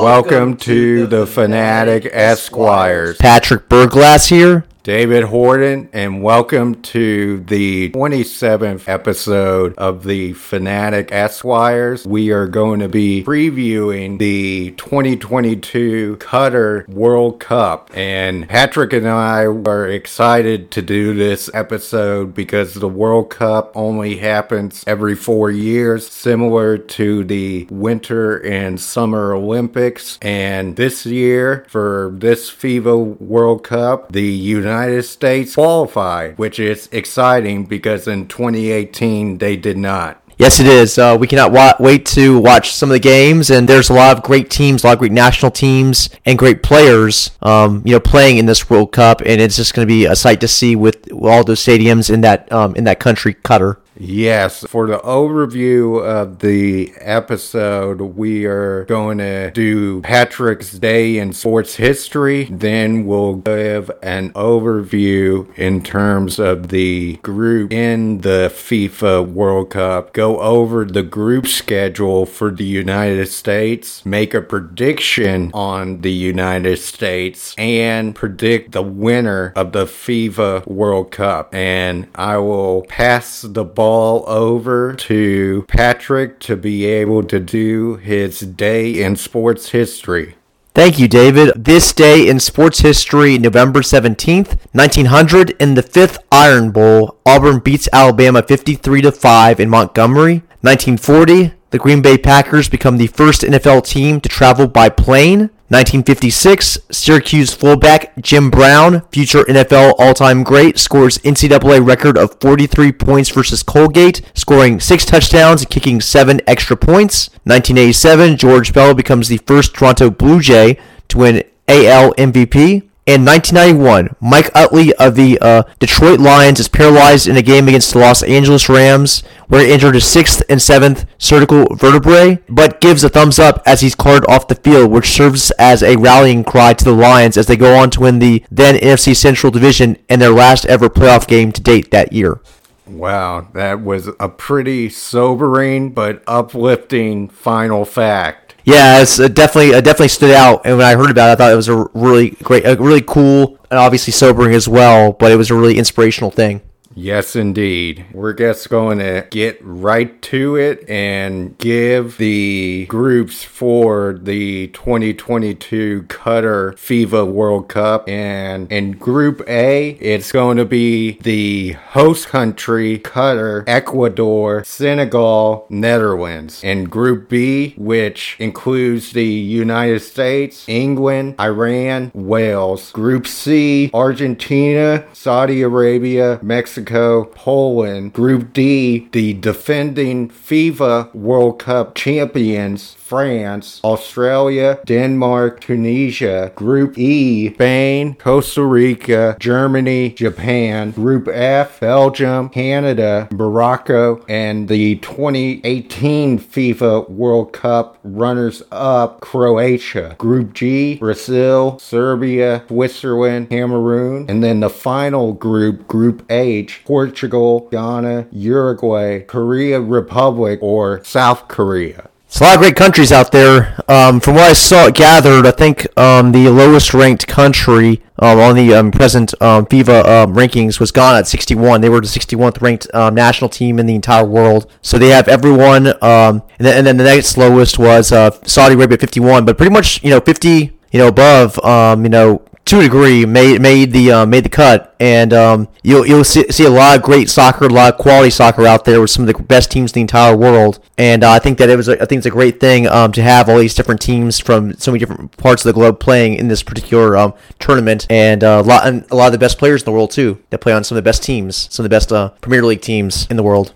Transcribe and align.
Welcome 0.00 0.56
to 0.56 1.06
the 1.06 1.26
Fanatic 1.26 2.06
Esquires. 2.06 3.18
Patrick 3.18 3.68
Berglass 3.68 4.30
here. 4.30 4.64
David 4.82 5.22
Horton, 5.22 5.88
and 5.92 6.24
welcome 6.24 6.82
to 6.82 7.38
the 7.38 7.90
27th 7.92 8.88
episode 8.88 9.74
of 9.78 10.02
the 10.02 10.32
Fanatic 10.32 11.12
Esquires. 11.12 12.04
We 12.04 12.32
are 12.32 12.48
going 12.48 12.80
to 12.80 12.88
be 12.88 13.22
previewing 13.22 14.18
the 14.18 14.72
2022 14.72 16.16
Qatar 16.16 16.88
World 16.88 17.38
Cup, 17.38 17.92
and 17.94 18.48
Patrick 18.48 18.92
and 18.92 19.06
I 19.08 19.42
are 19.44 19.86
excited 19.86 20.72
to 20.72 20.82
do 20.82 21.14
this 21.14 21.48
episode 21.54 22.34
because 22.34 22.74
the 22.74 22.88
World 22.88 23.30
Cup 23.30 23.70
only 23.76 24.16
happens 24.16 24.82
every 24.88 25.14
four 25.14 25.48
years, 25.48 26.08
similar 26.08 26.76
to 26.76 27.22
the 27.22 27.68
Winter 27.70 28.38
and 28.38 28.80
Summer 28.80 29.32
Olympics. 29.32 30.18
And 30.20 30.74
this 30.74 31.06
year, 31.06 31.66
for 31.68 32.12
this 32.16 32.50
FIFA 32.50 33.20
World 33.20 33.62
Cup, 33.62 34.10
the 34.10 34.22
United 34.24 34.71
United 34.72 35.02
States 35.02 35.54
qualify, 35.54 36.32
which 36.32 36.58
is 36.58 36.88
exciting 36.92 37.64
because 37.64 38.08
in 38.08 38.26
2018 38.28 39.38
they 39.38 39.56
did 39.56 39.76
not. 39.76 40.18
Yes, 40.38 40.58
it 40.58 40.66
is. 40.66 40.98
Uh, 40.98 41.16
we 41.20 41.26
cannot 41.26 41.52
wa- 41.52 41.76
wait 41.78 42.06
to 42.06 42.38
watch 42.38 42.74
some 42.74 42.88
of 42.90 42.94
the 42.94 43.00
games, 43.00 43.50
and 43.50 43.68
there's 43.68 43.90
a 43.90 43.92
lot 43.92 44.16
of 44.16 44.22
great 44.24 44.50
teams, 44.50 44.82
a 44.82 44.86
lot 44.86 44.94
of 44.94 44.98
great 44.98 45.12
national 45.12 45.50
teams, 45.50 46.08
and 46.24 46.38
great 46.38 46.62
players, 46.62 47.30
um, 47.42 47.82
you 47.84 47.92
know, 47.92 48.00
playing 48.00 48.38
in 48.38 48.46
this 48.46 48.68
World 48.68 48.92
Cup, 48.92 49.20
and 49.20 49.40
it's 49.40 49.56
just 49.56 49.74
going 49.74 49.86
to 49.86 49.92
be 49.92 50.06
a 50.06 50.16
sight 50.16 50.40
to 50.40 50.48
see 50.48 50.74
with 50.74 51.12
all 51.12 51.44
those 51.44 51.60
stadiums 51.60 52.12
in 52.12 52.22
that 52.22 52.50
um, 52.50 52.74
in 52.74 52.84
that 52.84 52.98
country, 52.98 53.34
Qatar. 53.34 53.76
Yes, 53.98 54.64
for 54.68 54.86
the 54.86 54.98
overview 55.00 56.02
of 56.02 56.38
the 56.38 56.94
episode, 56.98 58.00
we 58.00 58.46
are 58.46 58.84
going 58.86 59.18
to 59.18 59.50
do 59.50 60.00
Patrick's 60.00 60.72
Day 60.72 61.18
in 61.18 61.32
sports 61.34 61.76
history. 61.76 62.44
Then 62.44 63.04
we'll 63.04 63.34
give 63.34 63.90
an 64.02 64.30
overview 64.32 65.46
in 65.58 65.82
terms 65.82 66.38
of 66.38 66.68
the 66.68 67.16
group 67.16 67.70
in 67.70 68.22
the 68.22 68.50
FIFA 68.52 69.28
World 69.30 69.70
Cup, 69.70 70.14
go 70.14 70.40
over 70.40 70.86
the 70.86 71.02
group 71.02 71.46
schedule 71.46 72.24
for 72.24 72.50
the 72.50 72.64
United 72.64 73.26
States, 73.26 74.06
make 74.06 74.32
a 74.32 74.40
prediction 74.40 75.50
on 75.52 76.00
the 76.00 76.12
United 76.12 76.78
States, 76.78 77.54
and 77.58 78.14
predict 78.14 78.72
the 78.72 78.82
winner 78.82 79.52
of 79.54 79.72
the 79.72 79.84
FIFA 79.84 80.66
World 80.66 81.10
Cup. 81.10 81.54
And 81.54 82.08
I 82.14 82.38
will 82.38 82.82
pass 82.82 83.42
the 83.42 83.64
ball 83.64 83.81
ball 83.82 84.22
over 84.28 84.94
to 84.94 85.64
Patrick 85.66 86.38
to 86.38 86.56
be 86.56 86.84
able 86.84 87.24
to 87.24 87.40
do 87.40 87.96
his 87.96 88.38
day 88.38 89.02
in 89.02 89.16
sports 89.16 89.70
history. 89.70 90.36
Thank 90.72 91.00
you, 91.00 91.08
David. 91.08 91.52
This 91.56 91.92
day 91.92 92.28
in 92.28 92.38
sports 92.38 92.78
history, 92.78 93.38
November 93.38 93.80
17th, 93.80 94.56
1900, 94.70 95.50
in 95.58 95.74
the 95.74 95.82
fifth 95.82 96.18
Iron 96.30 96.70
Bowl, 96.70 97.18
Auburn 97.26 97.58
beats 97.58 97.88
Alabama 97.92 98.40
53 98.44 99.02
to 99.02 99.10
5 99.10 99.58
in 99.58 99.68
Montgomery. 99.68 100.44
1940, 100.60 101.52
the 101.70 101.78
Green 101.78 102.02
Bay 102.02 102.16
Packers 102.16 102.68
become 102.68 102.98
the 102.98 103.08
first 103.08 103.42
NFL 103.42 103.84
team 103.84 104.20
to 104.20 104.28
travel 104.28 104.68
by 104.68 104.90
plane. 104.90 105.50
1956, 105.72 106.80
Syracuse 106.90 107.54
fullback 107.54 108.12
Jim 108.20 108.50
Brown, 108.50 109.00
future 109.10 109.42
NFL 109.44 109.94
all-time 109.98 110.42
great, 110.42 110.78
scores 110.78 111.16
NCAA 111.20 111.82
record 111.82 112.18
of 112.18 112.38
43 112.42 112.92
points 112.92 113.30
versus 113.30 113.62
Colgate, 113.62 114.20
scoring 114.34 114.80
six 114.80 115.06
touchdowns 115.06 115.62
and 115.62 115.70
kicking 115.70 116.02
seven 116.02 116.42
extra 116.46 116.76
points. 116.76 117.30
1987, 117.44 118.36
George 118.36 118.74
Bell 118.74 118.92
becomes 118.92 119.28
the 119.28 119.38
first 119.46 119.72
Toronto 119.72 120.10
Blue 120.10 120.40
Jay 120.40 120.78
to 121.08 121.16
win 121.16 121.42
AL 121.66 122.12
MVP. 122.16 122.90
In 123.04 123.24
1991, 123.24 124.14
Mike 124.20 124.48
Utley 124.54 124.94
of 124.94 125.16
the 125.16 125.36
uh, 125.40 125.64
Detroit 125.80 126.20
Lions 126.20 126.60
is 126.60 126.68
paralyzed 126.68 127.26
in 127.26 127.36
a 127.36 127.42
game 127.42 127.66
against 127.66 127.92
the 127.92 127.98
Los 127.98 128.22
Angeles 128.22 128.68
Rams, 128.68 129.24
where 129.48 129.66
he 129.66 129.72
injured 129.72 129.96
his 129.96 130.06
sixth 130.06 130.40
and 130.48 130.62
seventh 130.62 131.04
cervical 131.18 131.66
vertebrae, 131.74 132.38
but 132.48 132.80
gives 132.80 133.02
a 133.02 133.08
thumbs 133.08 133.40
up 133.40 133.60
as 133.66 133.80
he's 133.80 133.96
carted 133.96 134.30
off 134.30 134.46
the 134.46 134.54
field, 134.54 134.92
which 134.92 135.10
serves 135.10 135.50
as 135.58 135.82
a 135.82 135.96
rallying 135.96 136.44
cry 136.44 136.74
to 136.74 136.84
the 136.84 136.92
Lions 136.92 137.36
as 137.36 137.48
they 137.48 137.56
go 137.56 137.74
on 137.74 137.90
to 137.90 138.00
win 138.02 138.20
the 138.20 138.44
then 138.52 138.76
NFC 138.76 139.16
Central 139.16 139.50
Division 139.50 139.96
and 140.08 140.22
their 140.22 140.30
last 140.30 140.64
ever 140.66 140.88
playoff 140.88 141.26
game 141.26 141.50
to 141.50 141.60
date 141.60 141.90
that 141.90 142.12
year. 142.12 142.40
Wow, 142.86 143.48
that 143.54 143.80
was 143.80 144.10
a 144.20 144.28
pretty 144.28 144.88
sobering 144.90 145.90
but 145.90 146.22
uplifting 146.28 147.28
final 147.28 147.84
fact. 147.84 148.41
Yeah, 148.64 149.02
it's 149.02 149.18
uh, 149.18 149.28
definitely 149.28 149.74
uh, 149.74 149.80
definitely 149.80 150.08
stood 150.08 150.30
out. 150.30 150.62
And 150.64 150.76
when 150.78 150.86
I 150.86 150.94
heard 150.94 151.10
about 151.10 151.30
it, 151.30 151.32
I 151.32 151.34
thought 151.36 151.52
it 151.52 151.56
was 151.56 151.68
a 151.68 151.86
really 151.94 152.30
great, 152.42 152.64
a 152.64 152.76
really 152.76 153.02
cool, 153.02 153.58
and 153.70 153.78
obviously 153.78 154.12
sobering 154.12 154.54
as 154.54 154.68
well. 154.68 155.12
But 155.12 155.32
it 155.32 155.36
was 155.36 155.50
a 155.50 155.54
really 155.54 155.78
inspirational 155.78 156.30
thing. 156.30 156.60
Yes, 156.94 157.34
indeed. 157.34 158.04
We're 158.12 158.34
just 158.34 158.68
going 158.68 158.98
to 158.98 159.26
get 159.30 159.58
right 159.62 160.20
to 160.22 160.56
it 160.56 160.88
and 160.88 161.56
give 161.58 162.18
the 162.18 162.86
groups 162.86 163.44
for 163.44 164.18
the 164.20 164.68
2022 164.68 166.02
Qatar 166.02 166.74
FIFA 166.74 167.32
World 167.32 167.68
Cup. 167.68 168.08
And 168.08 168.70
in 168.70 168.92
Group 168.92 169.42
A, 169.48 169.90
it's 169.90 170.32
going 170.32 170.58
to 170.58 170.64
be 170.64 171.18
the 171.22 171.72
host 171.72 172.28
country, 172.28 172.98
Qatar, 172.98 173.64
Ecuador, 173.66 174.64
Senegal, 174.64 175.66
Netherlands. 175.70 176.62
In 176.62 176.84
Group 176.84 177.28
B, 177.28 177.74
which 177.76 178.36
includes 178.38 179.12
the 179.12 179.24
United 179.24 180.00
States, 180.00 180.68
England, 180.68 181.36
Iran, 181.40 182.10
Wales. 182.14 182.92
Group 182.92 183.26
C, 183.26 183.90
Argentina, 183.94 185.06
Saudi 185.12 185.62
Arabia, 185.62 186.38
Mexico. 186.42 186.81
Mexico, 186.82 187.24
Poland. 187.26 188.12
Group 188.12 188.52
D, 188.52 189.08
the 189.12 189.34
defending 189.34 190.28
FIFA 190.28 191.14
World 191.14 191.60
Cup 191.60 191.94
champions, 191.94 192.94
France, 192.94 193.80
Australia, 193.84 194.78
Denmark, 194.86 195.60
Tunisia. 195.60 196.50
Group 196.56 196.98
E, 196.98 197.52
Spain, 197.52 198.14
Costa 198.14 198.64
Rica, 198.64 199.36
Germany, 199.38 200.10
Japan. 200.10 200.90
Group 200.92 201.28
F, 201.28 201.78
Belgium, 201.78 202.48
Canada, 202.48 203.28
Morocco, 203.30 204.24
and 204.28 204.68
the 204.68 204.96
2018 204.96 206.38
FIFA 206.38 207.10
World 207.10 207.52
Cup 207.52 207.98
runners 208.02 208.62
up, 208.72 209.20
Croatia. 209.20 210.16
Group 210.18 210.54
G, 210.54 210.96
Brazil, 210.96 211.78
Serbia, 211.78 212.64
Switzerland, 212.66 213.50
Cameroon. 213.50 214.24
And 214.28 214.42
then 214.42 214.60
the 214.60 214.70
final 214.70 215.34
group, 215.34 215.86
Group 215.86 216.24
H, 216.30 216.71
Portugal, 216.84 217.68
Ghana, 217.70 218.28
Uruguay, 218.32 219.20
Korea 219.20 219.80
Republic, 219.80 220.58
or 220.62 221.02
South 221.04 221.48
Korea. 221.48 222.08
It's 222.32 222.40
a 222.40 222.44
lot 222.44 222.54
of 222.54 222.60
great 222.62 222.76
countries 222.76 223.12
out 223.12 223.30
there. 223.30 223.78
Um, 223.88 224.18
from 224.18 224.36
what 224.36 224.44
I 224.44 224.52
saw 224.54 224.88
gathered, 224.88 225.46
I 225.46 225.50
think 225.50 225.86
um, 225.98 226.32
the 226.32 226.48
lowest 226.48 226.94
ranked 226.94 227.26
country 227.26 228.00
um, 228.18 228.38
on 228.38 228.56
the 228.56 228.72
um, 228.72 228.90
present 228.90 229.34
um, 229.42 229.66
FIFA 229.66 230.06
um, 230.06 230.34
rankings 230.34 230.80
was 230.80 230.90
Ghana 230.92 231.18
at 231.18 231.26
61. 231.26 231.82
They 231.82 231.90
were 231.90 232.00
the 232.00 232.06
61th 232.06 232.62
ranked 232.62 232.86
national 232.94 233.50
team 233.50 233.78
in 233.78 233.84
the 233.84 233.94
entire 233.94 234.24
world. 234.24 234.66
So 234.80 234.96
they 234.96 235.08
have 235.08 235.28
everyone. 235.28 235.88
and, 235.88 236.42
then, 236.56 236.78
and 236.78 236.86
then 236.86 236.96
the 236.96 237.04
next 237.04 237.36
lowest 237.36 237.78
was 237.78 238.10
uh, 238.12 238.30
Saudi 238.46 238.76
Arabia 238.76 238.94
at 238.94 239.00
51. 239.00 239.44
But 239.44 239.58
pretty 239.58 239.72
much, 239.72 240.02
you 240.02 240.08
know, 240.08 240.20
50, 240.20 240.48
you 240.90 240.98
know, 240.98 241.08
above, 241.08 241.60
you 242.02 242.08
know, 242.08 242.42
to 242.64 242.78
a 242.78 242.82
degree 242.82 243.26
made 243.26 243.60
made 243.60 243.92
the 243.92 244.12
uh, 244.12 244.26
made 244.26 244.44
the 244.44 244.48
cut, 244.48 244.94
and 245.00 245.32
um, 245.32 245.68
you'll 245.82 246.06
you'll 246.06 246.24
see, 246.24 246.48
see, 246.50 246.64
a 246.64 246.70
lot 246.70 246.96
of 246.96 247.02
great 247.02 247.28
soccer, 247.28 247.66
a 247.66 247.68
lot 247.68 247.94
of 247.94 247.98
quality 247.98 248.30
soccer 248.30 248.66
out 248.66 248.84
there 248.84 249.00
with 249.00 249.10
some 249.10 249.26
of 249.28 249.34
the 249.34 249.42
best 249.42 249.70
teams 249.70 249.90
in 249.90 249.94
the 249.94 250.00
entire 250.02 250.36
world. 250.36 250.78
And 250.96 251.24
uh, 251.24 251.32
I 251.32 251.38
think 251.38 251.58
that 251.58 251.68
it 251.68 251.76
was 251.76 251.88
a, 251.88 252.00
I 252.00 252.06
think 252.06 252.18
it's 252.18 252.26
a 252.26 252.30
great 252.30 252.60
thing 252.60 252.86
um, 252.86 253.10
to 253.12 253.22
have 253.22 253.48
all 253.48 253.58
these 253.58 253.74
different 253.74 254.00
teams 254.00 254.38
from 254.38 254.74
so 254.74 254.92
many 254.92 255.00
different 255.00 255.36
parts 255.36 255.64
of 255.64 255.70
the 255.70 255.78
globe 255.78 255.98
playing 255.98 256.34
in 256.34 256.48
this 256.48 256.62
particular 256.62 257.16
um, 257.16 257.34
tournament, 257.58 258.06
and 258.08 258.44
uh, 258.44 258.62
a 258.64 258.66
lot 258.66 258.86
and 258.86 259.04
a 259.10 259.16
lot 259.16 259.26
of 259.26 259.32
the 259.32 259.38
best 259.38 259.58
players 259.58 259.82
in 259.82 259.86
the 259.86 259.92
world 259.92 260.12
too 260.12 260.42
that 260.50 260.58
play 260.58 260.72
on 260.72 260.84
some 260.84 260.96
of 260.96 261.02
the 261.02 261.08
best 261.08 261.22
teams, 261.22 261.68
some 261.74 261.84
of 261.84 261.90
the 261.90 261.94
best 261.94 262.12
uh, 262.12 262.28
Premier 262.40 262.62
League 262.62 262.82
teams 262.82 263.26
in 263.28 263.36
the 263.36 263.42
world. 263.42 263.74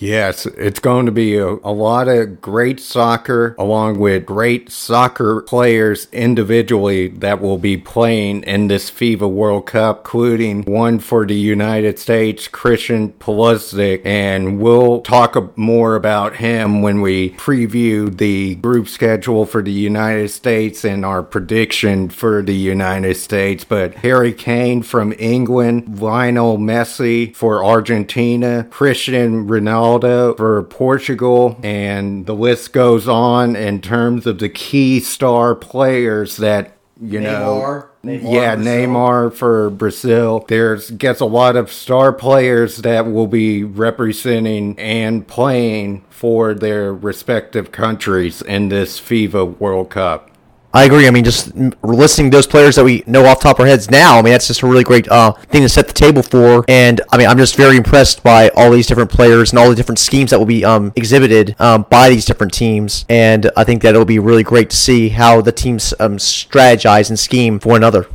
Yes, 0.00 0.46
it's 0.46 0.80
going 0.80 1.04
to 1.04 1.12
be 1.12 1.36
a, 1.36 1.46
a, 1.46 1.72
lot 1.80 2.08
of 2.08 2.40
great 2.40 2.80
soccer 2.80 3.54
along 3.58 3.98
with 3.98 4.24
great 4.24 4.70
soccer 4.70 5.42
players 5.42 6.08
individually 6.10 7.08
that 7.08 7.42
will 7.42 7.58
be 7.58 7.76
playing 7.76 8.42
in 8.44 8.68
this 8.68 8.90
FIFA 8.90 9.30
World 9.30 9.66
Cup, 9.66 9.98
including 9.98 10.62
one 10.62 11.00
for 11.00 11.26
the 11.26 11.34
United 11.34 11.98
States, 11.98 12.48
Christian 12.48 13.12
Pulisic, 13.12 14.00
and 14.06 14.58
we'll 14.58 15.02
talk 15.02 15.36
more 15.58 15.96
about 15.96 16.36
him 16.36 16.80
when 16.80 17.02
we 17.02 17.32
preview 17.32 18.16
the 18.16 18.54
group 18.54 18.88
schedule 18.88 19.44
for 19.44 19.60
the 19.60 19.70
United 19.70 20.30
States 20.30 20.82
and 20.82 21.04
our 21.04 21.22
prediction 21.22 22.08
for 22.08 22.40
the 22.40 22.54
United 22.54 23.18
States. 23.18 23.64
But 23.64 23.96
Harry 23.96 24.32
Kane 24.32 24.82
from 24.82 25.12
England, 25.18 26.00
Lionel 26.00 26.56
Messi 26.56 27.36
for 27.36 27.62
Argentina, 27.62 28.66
Christian 28.70 29.46
Ronaldo 29.46 29.89
Ronaldo 29.98 30.36
for 30.36 30.62
Portugal, 30.64 31.58
and 31.62 32.26
the 32.26 32.34
list 32.34 32.72
goes 32.72 33.08
on 33.08 33.56
in 33.56 33.80
terms 33.80 34.26
of 34.26 34.38
the 34.38 34.48
key 34.48 35.00
star 35.00 35.54
players 35.54 36.36
that 36.38 36.76
you 37.00 37.20
know. 37.20 37.86
Neymar, 38.04 38.32
yeah, 38.32 38.54
Brazil. 38.54 38.72
Neymar 38.72 39.34
for 39.34 39.70
Brazil. 39.70 40.44
There's 40.48 40.90
gets 40.90 41.20
a 41.20 41.26
lot 41.26 41.56
of 41.56 41.70
star 41.70 42.12
players 42.12 42.78
that 42.78 43.06
will 43.06 43.26
be 43.26 43.64
representing 43.64 44.78
and 44.78 45.26
playing 45.26 46.04
for 46.08 46.54
their 46.54 46.94
respective 46.94 47.72
countries 47.72 48.40
in 48.42 48.68
this 48.68 49.00
FIFA 49.00 49.58
World 49.58 49.90
Cup. 49.90 50.29
I 50.72 50.84
agree. 50.84 51.08
I 51.08 51.10
mean, 51.10 51.24
just 51.24 51.52
listing 51.82 52.30
those 52.30 52.46
players 52.46 52.76
that 52.76 52.84
we 52.84 53.02
know 53.06 53.26
off 53.26 53.40
top 53.40 53.56
of 53.56 53.60
our 53.60 53.66
heads 53.66 53.90
now, 53.90 54.18
I 54.18 54.22
mean, 54.22 54.32
that's 54.32 54.46
just 54.46 54.62
a 54.62 54.66
really 54.66 54.84
great 54.84 55.08
uh, 55.08 55.32
thing 55.32 55.62
to 55.62 55.68
set 55.68 55.88
the 55.88 55.92
table 55.92 56.22
for. 56.22 56.64
And 56.68 57.00
I 57.10 57.16
mean, 57.16 57.26
I'm 57.26 57.38
just 57.38 57.56
very 57.56 57.76
impressed 57.76 58.22
by 58.22 58.50
all 58.50 58.70
these 58.70 58.86
different 58.86 59.10
players 59.10 59.50
and 59.50 59.58
all 59.58 59.68
the 59.68 59.74
different 59.74 59.98
schemes 59.98 60.30
that 60.30 60.38
will 60.38 60.46
be 60.46 60.64
um, 60.64 60.92
exhibited 60.94 61.56
um, 61.58 61.86
by 61.90 62.08
these 62.08 62.24
different 62.24 62.54
teams. 62.54 63.04
And 63.08 63.50
I 63.56 63.64
think 63.64 63.82
that 63.82 63.90
it'll 63.90 64.04
be 64.04 64.20
really 64.20 64.44
great 64.44 64.70
to 64.70 64.76
see 64.76 65.08
how 65.08 65.40
the 65.40 65.52
teams 65.52 65.92
um, 65.98 66.18
strategize 66.18 67.08
and 67.08 67.18
scheme 67.18 67.58
for 67.58 67.76
another. 67.76 68.06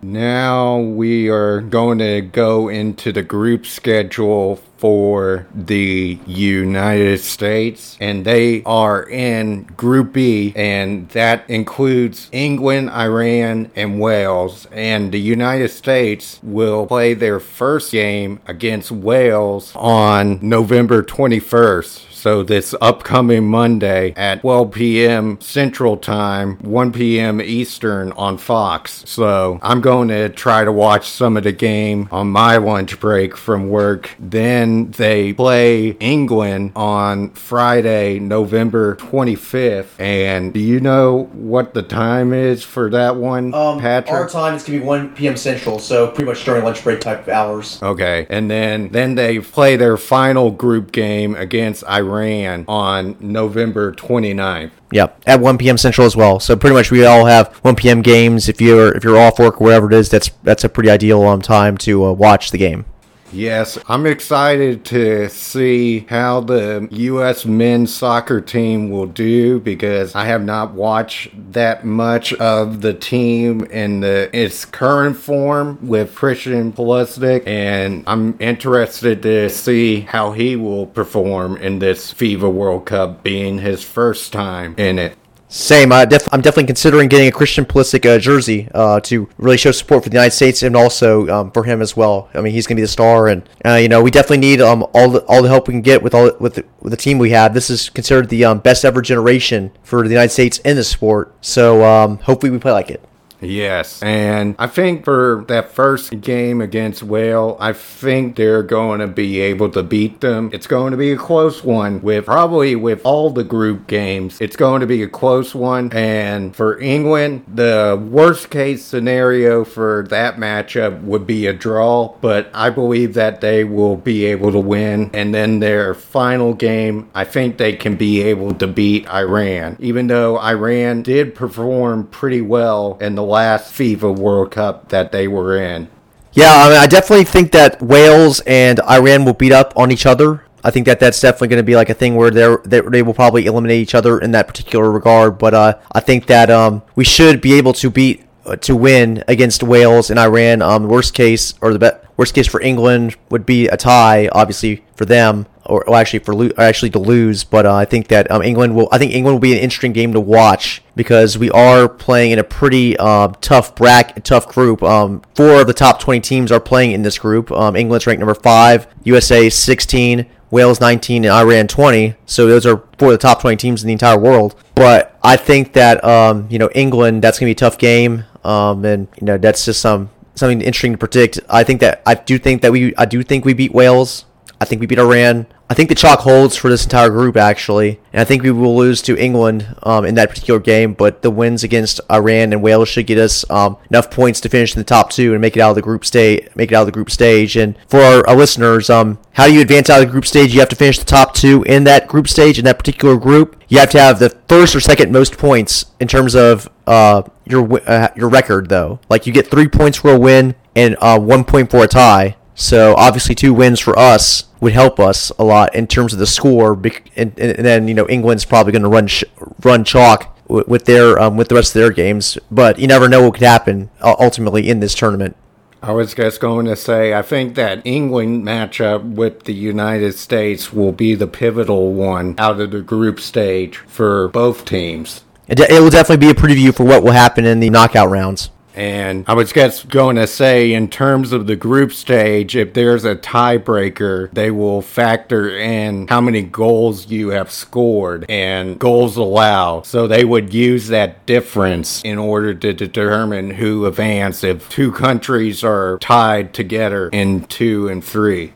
Now 0.00 0.78
we 0.78 1.28
are 1.28 1.60
going 1.60 1.98
to 1.98 2.20
go 2.20 2.68
into 2.68 3.10
the 3.10 3.24
group 3.24 3.66
schedule 3.66 4.62
for 4.78 5.46
the 5.54 6.18
United 6.26 7.20
States, 7.20 7.96
and 8.00 8.24
they 8.24 8.62
are 8.64 9.02
in 9.02 9.64
Group 9.76 10.12
B, 10.12 10.52
and 10.56 11.08
that 11.10 11.48
includes 11.50 12.28
England, 12.32 12.90
Iran, 12.90 13.70
and 13.74 14.00
Wales. 14.00 14.66
And 14.72 15.12
the 15.12 15.20
United 15.20 15.70
States 15.70 16.38
will 16.42 16.86
play 16.86 17.14
their 17.14 17.40
first 17.40 17.92
game 17.92 18.40
against 18.46 18.90
Wales 18.90 19.72
on 19.74 20.38
November 20.40 21.02
21st. 21.02 22.08
So 22.18 22.42
this 22.42 22.74
upcoming 22.80 23.48
Monday 23.48 24.12
at 24.16 24.40
12 24.40 24.72
p.m. 24.72 25.40
Central 25.40 25.96
Time, 25.96 26.58
1 26.58 26.92
p.m. 26.92 27.40
Eastern 27.40 28.10
on 28.12 28.38
Fox. 28.38 29.04
So 29.06 29.60
I'm 29.62 29.80
going 29.80 30.08
to 30.08 30.28
try 30.28 30.64
to 30.64 30.72
watch 30.72 31.08
some 31.08 31.36
of 31.36 31.44
the 31.44 31.52
game 31.52 32.08
on 32.10 32.28
my 32.28 32.56
lunch 32.56 32.98
break 32.98 33.36
from 33.36 33.68
work. 33.68 34.16
Then 34.18 34.67
they 34.92 35.32
play 35.32 35.90
England 36.00 36.72
on 36.76 37.30
Friday, 37.30 38.18
November 38.18 38.96
25th. 38.96 39.98
And 39.98 40.52
do 40.52 40.60
you 40.60 40.80
know 40.80 41.24
what 41.32 41.74
the 41.74 41.82
time 41.82 42.32
is 42.32 42.62
for 42.62 42.90
that 42.90 43.16
one, 43.16 43.52
Patrick? 43.52 44.14
Um, 44.14 44.28
time 44.28 44.54
is 44.54 44.64
going 44.64 44.78
to 44.78 44.80
be 44.80 44.86
1 44.86 45.14
p.m. 45.14 45.36
Central, 45.36 45.78
so 45.78 46.08
pretty 46.08 46.24
much 46.24 46.44
during 46.44 46.64
lunch 46.64 46.82
break 46.82 47.00
type 47.00 47.22
of 47.22 47.28
hours. 47.28 47.82
Okay, 47.82 48.26
and 48.30 48.50
then 48.50 48.88
then 48.90 49.14
they 49.14 49.38
play 49.38 49.76
their 49.76 49.96
final 49.96 50.50
group 50.50 50.92
game 50.92 51.34
against 51.34 51.84
Iran 51.84 52.64
on 52.68 53.16
November 53.20 53.92
29th. 53.92 54.70
Yep, 54.90 55.22
at 55.26 55.40
1 55.40 55.58
p.m. 55.58 55.76
Central 55.76 56.06
as 56.06 56.16
well. 56.16 56.40
So 56.40 56.56
pretty 56.56 56.74
much 56.74 56.90
we 56.90 57.04
all 57.04 57.26
have 57.26 57.54
1 57.56 57.76
p.m. 57.76 58.02
games. 58.02 58.48
If 58.48 58.60
you're 58.60 58.96
if 58.96 59.04
you're 59.04 59.18
off 59.18 59.38
work 59.38 59.60
or 59.60 59.64
wherever 59.64 59.86
it 59.86 59.94
is, 59.94 60.08
that's 60.08 60.30
that's 60.42 60.64
a 60.64 60.68
pretty 60.68 60.90
ideal 60.90 61.22
um, 61.24 61.42
time 61.42 61.76
to 61.78 62.06
uh, 62.06 62.12
watch 62.12 62.50
the 62.50 62.58
game. 62.58 62.86
Yes, 63.32 63.78
I'm 63.88 64.06
excited 64.06 64.84
to 64.86 65.28
see 65.28 66.00
how 66.08 66.40
the 66.40 66.88
U.S. 66.90 67.44
men's 67.44 67.94
soccer 67.94 68.40
team 68.40 68.90
will 68.90 69.06
do 69.06 69.60
because 69.60 70.14
I 70.14 70.24
have 70.24 70.42
not 70.42 70.72
watched 70.72 71.30
that 71.52 71.84
much 71.84 72.32
of 72.34 72.80
the 72.80 72.94
team 72.94 73.64
in 73.66 74.00
the 74.00 74.30
its 74.32 74.64
current 74.64 75.16
form 75.16 75.78
with 75.86 76.14
Christian 76.14 76.72
Pulisic, 76.72 77.46
and 77.46 78.02
I'm 78.06 78.36
interested 78.40 79.22
to 79.22 79.50
see 79.50 80.00
how 80.00 80.32
he 80.32 80.56
will 80.56 80.86
perform 80.86 81.58
in 81.58 81.80
this 81.80 82.12
FIFA 82.14 82.52
World 82.52 82.86
Cup, 82.86 83.22
being 83.22 83.58
his 83.58 83.84
first 83.84 84.32
time 84.32 84.74
in 84.78 84.98
it. 84.98 85.18
Same. 85.50 85.92
I 85.92 86.04
def- 86.04 86.28
I'm 86.30 86.42
definitely 86.42 86.66
considering 86.66 87.08
getting 87.08 87.26
a 87.26 87.32
Christian 87.32 87.64
Pulisic 87.64 88.04
uh, 88.04 88.18
jersey 88.18 88.68
uh, 88.74 89.00
to 89.00 89.30
really 89.38 89.56
show 89.56 89.72
support 89.72 90.04
for 90.04 90.10
the 90.10 90.14
United 90.16 90.32
States 90.32 90.62
and 90.62 90.76
also 90.76 91.26
um, 91.28 91.50
for 91.52 91.64
him 91.64 91.80
as 91.80 91.96
well. 91.96 92.28
I 92.34 92.42
mean, 92.42 92.52
he's 92.52 92.66
going 92.66 92.76
to 92.76 92.80
be 92.80 92.84
the 92.84 92.88
star, 92.88 93.28
and 93.28 93.48
uh, 93.64 93.76
you 93.76 93.88
know 93.88 94.02
we 94.02 94.10
definitely 94.10 94.38
need 94.38 94.60
um, 94.60 94.86
all 94.92 95.08
the 95.08 95.20
all 95.20 95.42
the 95.42 95.48
help 95.48 95.66
we 95.66 95.72
can 95.72 95.80
get 95.80 96.02
with 96.02 96.14
all 96.14 96.30
with 96.38 96.56
the, 96.56 96.66
with 96.80 96.90
the 96.90 96.98
team 96.98 97.18
we 97.18 97.30
have. 97.30 97.54
This 97.54 97.70
is 97.70 97.88
considered 97.88 98.28
the 98.28 98.44
um, 98.44 98.58
best 98.58 98.84
ever 98.84 99.00
generation 99.00 99.72
for 99.82 100.02
the 100.02 100.10
United 100.10 100.32
States 100.32 100.58
in 100.58 100.76
the 100.76 100.84
sport. 100.84 101.34
So 101.40 101.82
um, 101.82 102.18
hopefully 102.18 102.50
we 102.50 102.58
play 102.58 102.72
like 102.72 102.90
it. 102.90 103.07
Yes, 103.40 104.02
and 104.02 104.56
I 104.58 104.66
think 104.66 105.04
for 105.04 105.44
that 105.48 105.70
first 105.70 106.20
game 106.20 106.60
against 106.60 107.02
Wales, 107.02 107.56
I 107.60 107.72
think 107.72 108.36
they're 108.36 108.62
going 108.62 109.00
to 109.00 109.06
be 109.06 109.40
able 109.40 109.70
to 109.70 109.82
beat 109.82 110.20
them. 110.20 110.50
It's 110.52 110.66
going 110.66 110.90
to 110.90 110.96
be 110.96 111.12
a 111.12 111.16
close 111.16 111.62
one 111.62 112.02
with 112.02 112.26
probably 112.26 112.74
with 112.74 113.00
all 113.04 113.30
the 113.30 113.44
group 113.44 113.86
games. 113.86 114.40
It's 114.40 114.56
going 114.56 114.80
to 114.80 114.86
be 114.86 115.02
a 115.02 115.08
close 115.08 115.54
one, 115.54 115.92
and 115.92 116.54
for 116.54 116.80
England, 116.80 117.44
the 117.46 118.02
worst 118.10 118.50
case 118.50 118.84
scenario 118.84 119.64
for 119.64 120.06
that 120.10 120.36
matchup 120.36 121.00
would 121.02 121.26
be 121.26 121.46
a 121.46 121.52
draw, 121.52 122.14
but 122.20 122.50
I 122.52 122.70
believe 122.70 123.14
that 123.14 123.40
they 123.40 123.62
will 123.62 123.96
be 123.96 124.24
able 124.26 124.50
to 124.52 124.58
win. 124.58 125.10
And 125.14 125.32
then 125.32 125.60
their 125.60 125.94
final 125.94 126.54
game, 126.54 127.08
I 127.14 127.24
think 127.24 127.58
they 127.58 127.74
can 127.74 127.96
be 127.96 128.22
able 128.22 128.54
to 128.54 128.66
beat 128.66 129.08
Iran, 129.08 129.76
even 129.78 130.08
though 130.08 130.38
Iran 130.40 131.02
did 131.02 131.34
perform 131.34 132.06
pretty 132.08 132.40
well 132.40 132.98
in 133.00 133.14
the 133.14 133.27
last 133.28 133.72
FIFA 133.72 134.16
World 134.18 134.50
Cup 134.50 134.88
that 134.88 135.12
they 135.12 135.28
were 135.28 135.56
in. 135.56 135.88
Yeah, 136.32 136.52
I, 136.52 136.68
mean, 136.68 136.78
I 136.78 136.86
definitely 136.86 137.24
think 137.24 137.52
that 137.52 137.82
Wales 137.82 138.40
and 138.46 138.80
Iran 138.80 139.24
will 139.24 139.34
beat 139.34 139.52
up 139.52 139.72
on 139.76 139.90
each 139.90 140.06
other. 140.06 140.44
I 140.62 140.70
think 140.70 140.86
that 140.86 141.00
that's 141.00 141.20
definitely 141.20 141.48
going 141.48 141.58
to 141.58 141.64
be 141.64 141.76
like 141.76 141.88
a 141.88 141.94
thing 141.94 142.16
where 142.16 142.30
they're, 142.30 142.58
they 142.64 143.02
will 143.02 143.14
probably 143.14 143.46
eliminate 143.46 143.80
each 143.80 143.94
other 143.94 144.18
in 144.18 144.32
that 144.32 144.48
particular 144.48 144.90
regard. 144.90 145.38
But 145.38 145.54
uh, 145.54 145.78
I 145.92 146.00
think 146.00 146.26
that 146.26 146.50
um, 146.50 146.82
we 146.94 147.04
should 147.04 147.40
be 147.40 147.54
able 147.54 147.72
to 147.74 147.90
beat 147.90 148.24
uh, 148.44 148.56
to 148.56 148.74
win 148.74 149.24
against 149.28 149.62
Wales 149.62 150.10
and 150.10 150.18
Iran. 150.18 150.62
Um, 150.62 150.88
worst 150.88 151.14
case 151.14 151.54
or 151.60 151.72
the 151.72 151.78
be- 151.78 152.08
worst 152.16 152.34
case 152.34 152.46
for 152.46 152.60
England 152.60 153.16
would 153.30 153.46
be 153.46 153.68
a 153.68 153.76
tie, 153.76 154.28
obviously 154.32 154.84
for 154.94 155.04
them, 155.04 155.46
or, 155.68 155.94
actually 155.94 156.20
for 156.20 156.34
lo- 156.34 156.50
actually 156.58 156.90
to 156.90 156.98
lose. 156.98 157.44
But 157.44 157.66
uh, 157.66 157.74
I 157.74 157.84
think 157.84 158.08
that 158.08 158.30
um, 158.30 158.42
England 158.42 158.74
will. 158.74 158.88
I 158.90 158.98
think 158.98 159.12
England 159.12 159.36
will 159.36 159.40
be 159.40 159.52
an 159.52 159.58
interesting 159.58 159.92
game 159.92 160.12
to 160.12 160.20
watch 160.20 160.82
because 160.96 161.38
we 161.38 161.50
are 161.50 161.88
playing 161.88 162.32
in 162.32 162.38
a 162.38 162.44
pretty 162.44 162.96
uh, 162.96 163.28
tough 163.40 163.74
bracket, 163.74 164.24
tough 164.24 164.48
group. 164.48 164.82
Um, 164.82 165.22
four 165.34 165.60
of 165.60 165.66
the 165.66 165.74
top 165.74 166.00
twenty 166.00 166.20
teams 166.20 166.50
are 166.50 166.60
playing 166.60 166.92
in 166.92 167.02
this 167.02 167.18
group. 167.18 167.50
Um, 167.52 167.76
England's 167.76 168.06
ranked 168.06 168.20
number 168.20 168.34
five, 168.34 168.86
USA 169.04 169.48
sixteen. 169.50 170.26
Wales 170.50 170.80
19 170.80 171.26
and 171.26 171.32
Iran 171.32 171.66
20. 171.66 172.14
So 172.24 172.46
those 172.46 172.64
are 172.64 172.82
four 172.98 173.08
of 173.08 173.12
the 173.12 173.18
top 173.18 173.42
20 173.42 173.56
teams 173.56 173.82
in 173.82 173.86
the 173.86 173.92
entire 173.92 174.18
world. 174.18 174.54
But 174.74 175.14
I 175.22 175.36
think 175.36 175.74
that 175.74 176.02
um, 176.02 176.46
you 176.50 176.58
know 176.58 176.70
England 176.74 177.22
that's 177.22 177.38
going 177.38 177.46
to 177.46 177.54
be 177.54 177.66
a 177.66 177.68
tough 177.68 177.76
game. 177.76 178.24
Um, 178.44 178.82
and 178.84 179.08
you 179.20 179.26
know 179.26 179.36
that's 179.36 179.66
just 179.66 179.82
some 179.82 180.10
something 180.34 180.60
interesting 180.60 180.92
to 180.92 180.98
predict. 180.98 181.40
I 181.50 181.64
think 181.64 181.80
that 181.80 182.02
I 182.06 182.14
do 182.14 182.38
think 182.38 182.62
that 182.62 182.72
we 182.72 182.94
I 182.96 183.04
do 183.04 183.22
think 183.22 183.44
we 183.44 183.52
beat 183.52 183.72
Wales. 183.72 184.24
I 184.60 184.64
think 184.64 184.80
we 184.80 184.86
beat 184.86 184.98
Iran. 184.98 185.46
I 185.70 185.74
think 185.74 185.90
the 185.90 185.94
chalk 185.94 186.20
holds 186.20 186.56
for 186.56 186.70
this 186.70 186.84
entire 186.84 187.10
group 187.10 187.36
actually, 187.36 188.00
and 188.12 188.22
I 188.22 188.24
think 188.24 188.42
we 188.42 188.50
will 188.50 188.74
lose 188.74 189.02
to 189.02 189.18
England 189.18 189.76
um, 189.82 190.06
in 190.06 190.14
that 190.14 190.30
particular 190.30 190.58
game. 190.58 190.94
But 190.94 191.20
the 191.20 191.30
wins 191.30 191.62
against 191.62 192.00
Iran 192.10 192.54
and 192.54 192.62
Wales 192.62 192.88
should 192.88 193.06
get 193.06 193.18
us 193.18 193.48
um, 193.50 193.76
enough 193.90 194.10
points 194.10 194.40
to 194.40 194.48
finish 194.48 194.74
in 194.74 194.80
the 194.80 194.84
top 194.84 195.10
two 195.10 195.32
and 195.32 195.42
make 195.42 195.56
it 195.56 195.60
out 195.60 195.70
of 195.70 195.76
the 195.76 195.82
group 195.82 196.06
stage. 196.06 196.48
Make 196.54 196.72
it 196.72 196.74
out 196.74 196.82
of 196.82 196.86
the 196.86 196.92
group 196.92 197.10
stage. 197.10 197.54
And 197.56 197.76
for 197.86 198.00
our, 198.00 198.26
our 198.26 198.36
listeners, 198.36 198.88
um, 198.88 199.18
how 199.32 199.46
do 199.46 199.52
you 199.52 199.60
advance 199.60 199.90
out 199.90 200.00
of 200.00 200.08
the 200.08 200.12
group 200.12 200.24
stage? 200.24 200.54
You 200.54 200.60
have 200.60 200.70
to 200.70 200.76
finish 200.76 200.98
the 200.98 201.04
top 201.04 201.34
two 201.34 201.62
in 201.64 201.84
that 201.84 202.08
group 202.08 202.28
stage 202.28 202.58
in 202.58 202.64
that 202.64 202.78
particular 202.78 203.18
group. 203.18 203.62
You 203.68 203.78
have 203.78 203.90
to 203.90 204.00
have 204.00 204.18
the 204.18 204.30
first 204.48 204.74
or 204.74 204.80
second 204.80 205.12
most 205.12 205.36
points 205.36 205.84
in 206.00 206.08
terms 206.08 206.34
of 206.34 206.66
uh, 206.86 207.24
your 207.44 207.80
uh, 207.86 208.08
your 208.16 208.30
record, 208.30 208.70
though. 208.70 209.00
Like 209.10 209.26
you 209.26 209.34
get 209.34 209.48
three 209.48 209.68
points 209.68 209.98
for 209.98 210.14
a 210.14 210.18
win 210.18 210.54
and 210.74 210.96
uh, 211.00 211.18
one 211.20 211.44
point 211.44 211.70
for 211.70 211.84
a 211.84 211.88
tie. 211.88 212.36
So 212.58 212.96
obviously, 212.96 213.36
two 213.36 213.54
wins 213.54 213.78
for 213.78 213.96
us 213.96 214.44
would 214.60 214.72
help 214.72 214.98
us 214.98 215.30
a 215.38 215.44
lot 215.44 215.72
in 215.76 215.86
terms 215.86 216.12
of 216.12 216.18
the 216.18 216.26
score. 216.26 216.72
And, 216.72 216.92
and, 217.14 217.38
and 217.38 217.64
then 217.64 217.86
you 217.86 217.94
know 217.94 218.08
England's 218.08 218.44
probably 218.44 218.72
going 218.72 218.82
to 218.82 218.88
run 218.88 219.06
sh- 219.06 219.22
run 219.62 219.84
chalk 219.84 220.36
with, 220.48 220.66
with 220.66 220.84
their 220.84 221.20
um, 221.20 221.36
with 221.36 221.48
the 221.48 221.54
rest 221.54 221.76
of 221.76 221.80
their 221.80 221.92
games. 221.92 222.36
But 222.50 222.80
you 222.80 222.88
never 222.88 223.08
know 223.08 223.22
what 223.22 223.34
could 223.34 223.44
happen 223.44 223.90
uh, 224.00 224.16
ultimately 224.18 224.68
in 224.68 224.80
this 224.80 224.96
tournament. 224.96 225.36
I 225.80 225.92
was 225.92 226.14
just 226.14 226.40
going 226.40 226.66
to 226.66 226.74
say, 226.74 227.14
I 227.14 227.22
think 227.22 227.54
that 227.54 227.80
England 227.84 228.44
matchup 228.44 229.14
with 229.14 229.44
the 229.44 229.54
United 229.54 230.18
States 230.18 230.72
will 230.72 230.90
be 230.90 231.14
the 231.14 231.28
pivotal 231.28 231.92
one 231.92 232.34
out 232.38 232.60
of 232.60 232.72
the 232.72 232.80
group 232.80 233.20
stage 233.20 233.76
for 233.76 234.26
both 234.26 234.64
teams. 234.64 235.22
It, 235.46 235.54
de- 235.54 235.72
it 235.72 235.78
will 235.78 235.90
definitely 235.90 236.26
be 236.26 236.30
a 236.32 236.34
preview 236.34 236.74
for 236.74 236.82
what 236.82 237.04
will 237.04 237.12
happen 237.12 237.44
in 237.44 237.60
the 237.60 237.70
knockout 237.70 238.10
rounds. 238.10 238.50
And 238.78 239.24
I 239.26 239.34
was 239.34 239.50
just 239.50 239.88
going 239.88 240.14
to 240.16 240.28
say, 240.28 240.72
in 240.72 240.88
terms 240.88 241.32
of 241.32 241.48
the 241.48 241.56
group 241.56 241.92
stage, 241.92 242.54
if 242.54 242.74
there's 242.74 243.04
a 243.04 243.16
tiebreaker, 243.16 244.30
they 244.30 244.52
will 244.52 244.82
factor 244.82 245.50
in 245.50 246.06
how 246.06 246.20
many 246.20 246.42
goals 246.42 247.08
you 247.08 247.30
have 247.30 247.50
scored 247.50 248.24
and 248.28 248.78
goals 248.78 249.16
allowed. 249.16 249.84
So 249.84 250.06
they 250.06 250.24
would 250.24 250.54
use 250.54 250.86
that 250.88 251.26
difference 251.26 252.02
in 252.04 252.18
order 252.18 252.54
to 252.54 252.72
determine 252.72 253.50
who 253.50 253.84
advanced 253.84 254.44
if 254.44 254.68
two 254.68 254.92
countries 254.92 255.64
are 255.64 255.98
tied 255.98 256.54
together 256.54 257.08
in 257.08 257.46
two 257.46 257.88
and 257.88 258.04
three. 258.04 258.52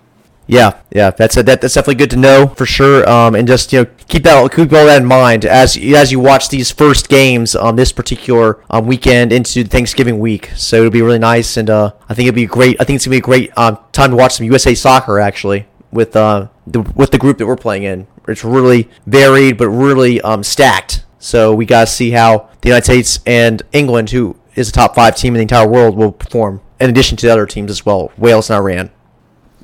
Yeah, 0.52 0.82
yeah, 0.90 1.12
that's 1.12 1.38
a, 1.38 1.42
that, 1.44 1.62
that's 1.62 1.72
definitely 1.72 1.94
good 1.94 2.10
to 2.10 2.18
know 2.18 2.48
for 2.48 2.66
sure. 2.66 3.08
Um, 3.08 3.34
and 3.34 3.48
just 3.48 3.72
you 3.72 3.84
know 3.84 3.90
keep 4.06 4.22
that 4.24 4.52
keep 4.52 4.70
all 4.74 4.84
that 4.84 5.00
in 5.00 5.08
mind 5.08 5.46
as 5.46 5.78
as 5.78 6.12
you 6.12 6.20
watch 6.20 6.50
these 6.50 6.70
first 6.70 7.08
games 7.08 7.56
on 7.56 7.76
this 7.76 7.90
particular 7.90 8.62
um, 8.68 8.86
weekend 8.86 9.32
into 9.32 9.64
Thanksgiving 9.64 10.18
week. 10.18 10.50
So 10.54 10.76
it'll 10.76 10.90
be 10.90 11.00
really 11.00 11.18
nice, 11.18 11.56
and 11.56 11.70
uh, 11.70 11.92
I 12.06 12.12
think 12.12 12.28
it'll 12.28 12.36
be 12.36 12.44
great. 12.44 12.78
I 12.78 12.84
think 12.84 12.96
it's 12.96 13.06
gonna 13.06 13.14
be 13.14 13.18
a 13.18 13.22
great 13.22 13.56
um, 13.56 13.78
time 13.92 14.10
to 14.10 14.16
watch 14.16 14.34
some 14.34 14.44
USA 14.44 14.74
soccer 14.74 15.18
actually 15.18 15.68
with 15.90 16.14
uh 16.16 16.48
the 16.66 16.82
with 16.82 17.12
the 17.12 17.18
group 17.18 17.38
that 17.38 17.46
we're 17.46 17.56
playing 17.56 17.84
in. 17.84 18.06
It's 18.28 18.44
really 18.44 18.90
varied 19.06 19.56
but 19.56 19.70
really 19.70 20.20
um, 20.20 20.42
stacked. 20.42 21.06
So 21.18 21.54
we 21.54 21.64
gotta 21.64 21.86
see 21.86 22.10
how 22.10 22.50
the 22.60 22.68
United 22.68 22.84
States 22.84 23.20
and 23.24 23.62
England, 23.72 24.10
who 24.10 24.36
is 24.54 24.68
a 24.68 24.72
top 24.72 24.96
five 24.96 25.16
team 25.16 25.32
in 25.32 25.38
the 25.38 25.42
entire 25.42 25.66
world, 25.66 25.96
will 25.96 26.12
perform. 26.12 26.60
In 26.78 26.90
addition 26.90 27.16
to 27.16 27.26
the 27.26 27.32
other 27.32 27.46
teams 27.46 27.70
as 27.70 27.86
well, 27.86 28.12
Wales 28.18 28.50
and 28.50 28.58
Iran. 28.58 28.90